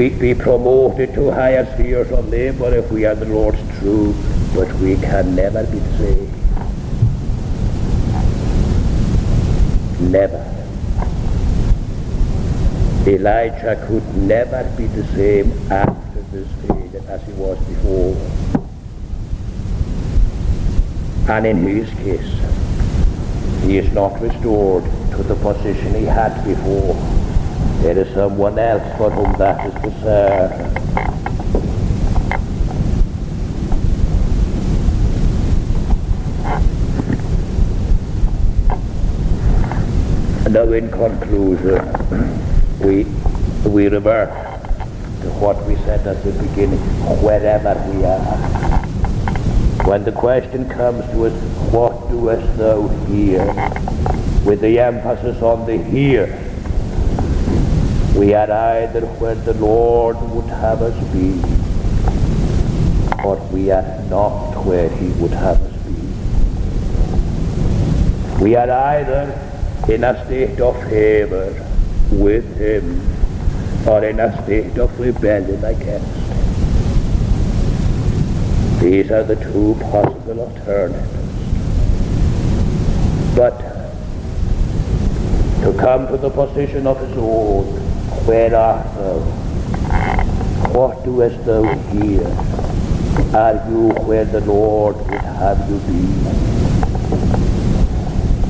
be, 0.00 0.08
be 0.08 0.34
promoted 0.34 1.12
to 1.12 1.30
higher 1.30 1.66
spheres 1.74 2.10
of 2.10 2.26
labor 2.30 2.74
if 2.74 2.90
we 2.90 3.04
are 3.04 3.14
the 3.14 3.26
Lord's 3.26 3.60
true, 3.78 4.14
but 4.54 4.72
we 4.76 4.94
can 4.96 5.34
never 5.34 5.62
be 5.66 5.78
same. 5.98 6.30
Never. 10.10 10.42
Elijah 13.06 13.76
could 13.86 14.16
never 14.16 14.64
be 14.78 14.86
the 14.86 15.06
same 15.08 15.52
after 15.70 16.22
this 16.32 16.48
failure 16.66 17.02
as 17.08 17.22
he 17.26 17.32
was 17.32 17.58
before. 17.68 18.16
And 21.28 21.46
in 21.46 21.58
his 21.62 21.90
case, 21.98 23.64
he 23.64 23.76
is 23.76 23.92
not 23.92 24.18
restored 24.22 24.84
to 24.84 25.22
the 25.22 25.34
position 25.34 25.94
he 25.94 26.06
had 26.06 26.42
before. 26.46 27.19
There 27.82 27.96
is 27.96 28.12
someone 28.12 28.58
else 28.58 28.82
for 28.98 29.10
whom 29.10 29.32
that 29.38 29.66
is 29.66 29.74
reserved. 29.82 30.80
Now 40.50 40.70
in 40.72 40.90
conclusion, 40.90 41.80
we, 42.80 43.04
we 43.70 43.88
revert 43.88 44.28
to 45.22 45.30
what 45.40 45.64
we 45.66 45.76
said 45.76 46.06
at 46.06 46.22
the 46.22 46.32
beginning, 46.32 46.80
wherever 47.22 47.74
we 47.90 48.04
are. 48.04 48.20
When 49.86 50.04
the 50.04 50.12
question 50.12 50.68
comes 50.68 51.04
to 51.12 51.26
us, 51.26 51.32
what 51.72 52.10
doest 52.10 52.58
thou 52.58 52.88
here? 53.06 53.46
With 54.44 54.60
the 54.60 54.78
emphasis 54.80 55.40
on 55.40 55.66
the 55.66 55.78
here, 55.78 56.49
we 58.20 58.34
are 58.34 58.50
either 58.50 59.00
where 59.18 59.34
the 59.34 59.54
Lord 59.54 60.20
would 60.32 60.50
have 60.50 60.82
us 60.82 60.94
be, 61.10 61.40
or 63.24 63.36
we 63.50 63.70
are 63.70 63.98
not 64.10 64.62
where 64.66 64.90
he 64.90 65.08
would 65.20 65.30
have 65.30 65.58
us 65.58 65.72
be. 65.86 65.94
We 68.44 68.56
are 68.56 68.70
either 68.70 69.22
in 69.88 70.04
a 70.04 70.22
state 70.26 70.60
of 70.60 70.76
favor 70.90 71.66
with 72.12 72.58
him 72.58 73.00
or 73.88 74.04
in 74.04 74.20
a 74.20 74.30
state 74.44 74.76
of 74.76 75.00
rebellion 75.00 75.64
against 75.64 76.06
him. 76.06 76.40
These 78.80 79.10
are 79.10 79.24
the 79.24 79.36
two 79.36 79.76
possible 79.80 80.40
alternatives. 80.40 81.08
But 83.34 83.58
to 85.62 85.72
come 85.80 86.06
to 86.08 86.18
the 86.18 86.28
position 86.28 86.86
of 86.86 87.00
his 87.00 87.16
own, 87.16 87.80
where 88.26 88.54
art 88.54 88.86
thou? 88.94 89.18
What 90.72 91.04
doest 91.04 91.44
thou 91.44 91.62
here? 91.90 92.26
Are 93.34 93.54
you 93.68 93.90
where 94.06 94.24
the 94.24 94.40
Lord 94.40 94.96
would 94.96 95.20
have 95.20 95.68
you 95.70 95.78
be? 95.88 96.02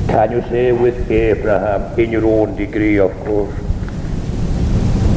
Can 0.07 0.31
you 0.31 0.41
say 0.49 0.71
with 0.71 1.09
Abraham, 1.09 1.99
in 1.99 2.11
your 2.11 2.25
own 2.25 2.55
degree, 2.55 2.99
of 2.99 3.11
course, 3.25 3.55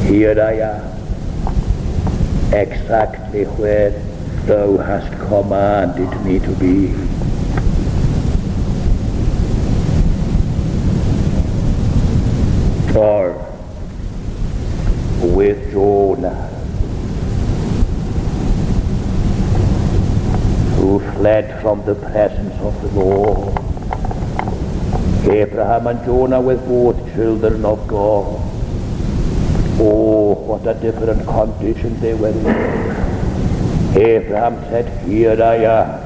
here 0.03 0.39
I 0.39 0.53
am, 0.71 0.81
exactly 2.53 3.45
where 3.45 3.91
thou 4.45 4.77
hast 4.77 5.11
commanded 5.27 6.21
me 6.23 6.39
to 6.39 6.51
be? 6.55 6.93
Or 12.97 13.44
with 15.35 15.69
Jonah, 15.73 16.47
who 20.77 20.99
fled 21.11 21.61
from 21.61 21.83
the 21.85 21.95
presence 21.95 22.55
of 22.61 22.81
the 22.81 22.87
Lord. 22.97 23.51
Abraham 25.29 25.87
and 25.87 26.05
Jonah 26.05 26.39
with 26.39 26.65
both 26.65 26.95
children 27.15 27.65
of 27.65 27.85
God. 27.85 28.39
Oh, 29.77 30.35
what 30.47 30.65
a 30.65 30.73
different 30.73 31.27
condition 31.27 31.99
they 31.99 32.13
were 32.13 32.29
in. 32.29 33.97
Abraham 33.97 34.55
said, 34.69 35.05
Here 35.05 35.41
I 35.43 35.55
am, 35.55 35.99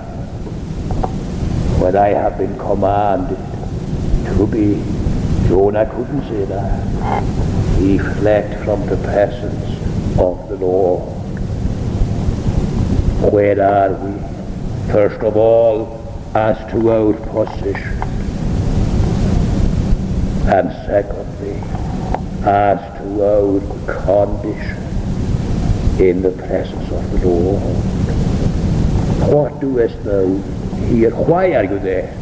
when 1.80 1.96
I 1.96 2.08
have 2.08 2.40
been 2.40 2.58
commanded 2.58 3.38
to 4.36 4.48
be. 4.48 4.99
Jonah 5.50 5.84
couldn't 5.88 6.22
say 6.30 6.46
that. 6.46 7.80
He 7.80 7.98
fled 7.98 8.64
from 8.64 8.86
the 8.86 8.98
presence 8.98 10.20
of 10.20 10.48
the 10.48 10.58
Lord. 10.58 11.10
Where 13.34 13.60
are 13.60 13.94
we? 13.94 14.94
First 14.94 15.22
of 15.22 15.36
all, 15.36 16.06
as 16.36 16.56
to 16.72 16.92
our 16.92 17.14
position. 17.14 17.98
And 20.54 20.70
secondly, 20.86 21.58
as 22.46 22.80
to 23.00 23.24
our 23.26 23.60
condition 24.04 24.78
in 26.00 26.22
the 26.22 26.32
presence 26.32 26.92
of 26.92 27.22
the 27.22 27.28
Lord. 27.28 27.60
What 29.34 29.60
doest 29.60 30.04
thou 30.04 30.28
here? 30.86 31.10
Why 31.16 31.54
are 31.54 31.64
you 31.64 31.80
there? 31.80 32.19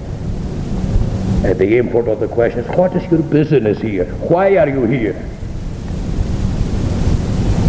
And 1.46 1.58
the 1.58 1.78
import 1.78 2.08
of 2.08 2.20
the 2.20 2.28
question 2.28 2.60
is, 2.60 2.68
what 2.78 2.96
is 2.96 3.10
your 3.12 3.22
business 3.22 3.80
here? 3.80 4.06
Why 4.06 4.58
are 4.58 4.68
you 4.68 4.86
here? 4.86 5.14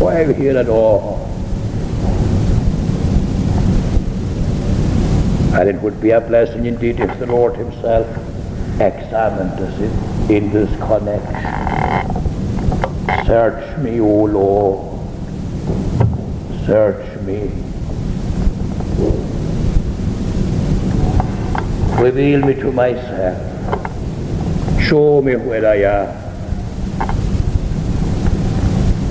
Why 0.01 0.23
are 0.23 0.27
you 0.29 0.35
here 0.35 0.57
at 0.57 0.69
all? 0.69 1.27
And 5.55 5.69
it 5.69 5.83
would 5.83 6.01
be 6.01 6.11
a 6.11 6.21
blessing 6.21 6.67
indeed 6.67 7.01
if 7.01 7.19
the 7.19 7.27
Lord 7.27 7.57
himself 7.57 8.07
examined 8.81 9.59
us 9.61 9.79
in 10.31 10.51
this 10.53 10.71
connection. 10.79 11.35
Search 13.27 13.79
me, 13.79 14.01
O 14.01 14.25
Lord. 14.25 15.01
Search 16.65 17.21
me. 17.23 17.68
Reveal 22.01 22.47
me 22.47 22.55
to 22.55 22.71
myself. 22.71 23.37
Show 24.81 25.21
me 25.21 25.35
where 25.35 25.67
I 25.67 25.79
am. 25.83 26.09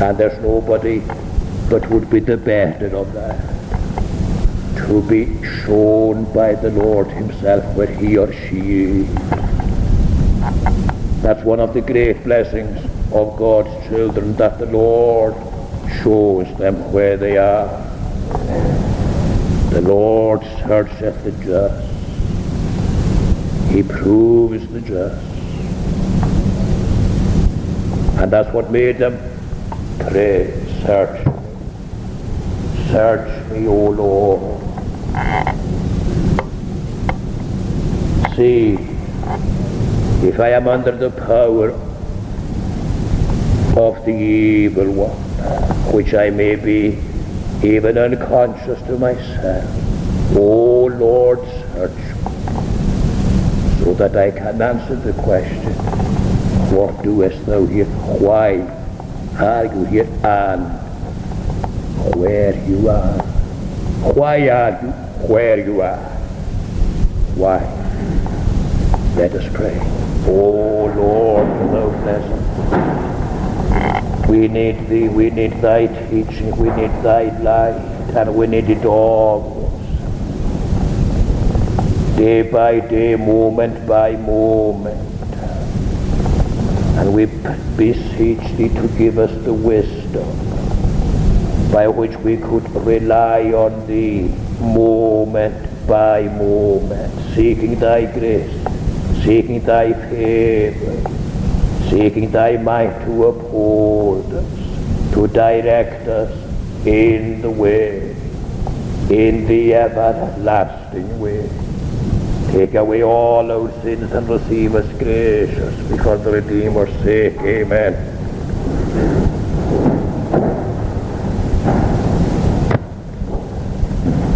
And 0.01 0.17
there's 0.17 0.41
nobody 0.41 0.99
that 1.67 1.89
would 1.89 2.09
be 2.09 2.21
the 2.21 2.38
better 2.38 2.95
of 2.95 3.11
that. 3.11 3.41
To 4.88 5.01
be 5.01 5.43
shown 5.65 6.31
by 6.33 6.55
the 6.55 6.69
Lord 6.71 7.07
himself 7.07 7.65
where 7.75 7.88
he 7.88 8.17
or 8.17 8.31
she 8.31 9.01
is. 9.01 9.15
That's 11.21 11.43
one 11.43 11.59
of 11.59 11.73
the 11.73 11.81
great 11.81 12.23
blessings 12.23 12.77
of 13.11 13.35
God's 13.35 13.88
children, 13.89 14.33
that 14.38 14.59
the 14.59 14.65
Lord 14.67 15.35
shows 16.01 16.47
them 16.57 16.93
where 16.93 17.17
they 17.17 17.38
are. 17.38 17.67
The 19.71 19.81
Lord 19.81 20.41
searcheth 20.65 21.25
the 21.25 21.31
just. 21.43 21.97
He 23.70 23.84
proves 23.84 24.68
the 24.68 24.82
just. 24.82 25.24
And 28.20 28.32
that's 28.32 28.51
what 28.53 28.72
made 28.72 28.97
them 28.97 29.18
Pray, 29.99 30.53
search. 30.86 31.22
Search 32.89 33.51
me, 33.51 33.68
O 33.68 33.89
Lord. 33.89 34.61
See 38.36 38.76
if 40.26 40.39
I 40.39 40.51
am 40.51 40.68
under 40.68 40.91
the 40.91 41.09
power 41.09 41.72
of 43.78 44.05
the 44.05 44.13
evil 44.13 44.91
one, 44.93 45.18
which 45.93 46.13
I 46.13 46.30
may 46.30 46.55
be 46.55 46.99
even 47.63 47.97
unconscious 47.97 48.82
to 48.84 48.97
myself. 48.97 49.65
O 50.38 50.86
Lord, 50.86 51.39
search 51.74 51.91
me, 51.91 52.26
so 53.88 53.93
that 53.93 54.17
I 54.17 54.31
can 54.31 54.61
answer 54.61 54.97
the 54.97 55.13
question, 55.23 55.71
What 56.75 57.01
doest 57.03 57.45
thou 57.45 57.65
here? 57.65 57.85
Why 58.19 58.59
are 59.39 59.63
you 59.63 59.85
here? 59.85 60.09
And 60.25 60.67
where 62.19 62.53
you 62.67 62.89
are? 62.89 63.17
Why 64.11 64.49
are 64.49 64.71
you 64.83 64.91
where 65.31 65.57
you 65.65 65.79
are? 65.79 66.03
Why? 67.39 67.59
Let 69.15 69.31
us 69.31 69.47
pray. 69.55 69.79
Oh 70.27 70.91
Lord, 70.97 71.47
thou 71.71 71.88
blessed. 72.03 72.43
We 74.27 74.49
need 74.49 74.89
thee, 74.89 75.07
we 75.07 75.29
need 75.29 75.61
thy 75.61 75.88
teaching, 76.09 76.53
we 76.57 76.69
need 76.71 76.91
thy 77.07 77.31
light, 77.39 77.79
and 78.17 78.35
we 78.35 78.47
need 78.47 78.69
it 78.69 78.83
always. 78.83 79.57
Day 82.18 82.41
by 82.41 82.80
day, 82.80 83.15
moment 83.15 83.88
by 83.88 84.13
moment. 84.13 84.97
And 86.97 87.13
we 87.13 87.28
beseech 87.78 88.41
thee 88.57 88.70
to 88.70 88.88
give 88.97 89.20
us 89.20 89.30
the 89.45 89.53
wisdom 89.53 90.26
by 91.72 91.88
which 91.88 92.18
we 92.18 92.38
could 92.38 92.68
rely 92.72 93.51
on 93.51 93.86
thee 93.86 94.34
moment 94.59 95.88
by 95.88 96.24
moment, 96.24 97.13
seeking 97.36 97.78
thy 97.78 98.05
grace, 98.11 98.51
seeking 99.24 99.63
thy 99.63 99.93
favor, 100.09 101.09
seeking 101.88 102.32
thy 102.32 102.57
might 102.57 102.97
to 103.05 103.26
uphold 103.26 104.34
us, 104.34 105.13
to 105.13 105.28
direct 105.28 106.07
us 106.07 106.34
in 106.88 107.43
the 107.43 107.51
way, 107.51 108.15
in 109.11 109.45
the 109.45 109.76
everlasting 109.76 111.20
way. 111.20 111.66
Take 112.52 112.76
away 112.76 113.04
all 113.04 113.52
our 113.52 113.72
sins 113.82 114.12
and 114.12 114.28
receive 114.28 114.76
us 114.76 114.88
gracious 114.98 115.76
for 116.02 116.18
the 116.18 116.32
Redeemer's 116.32 116.93
sake. 117.04 117.38
Amen. 117.41 118.16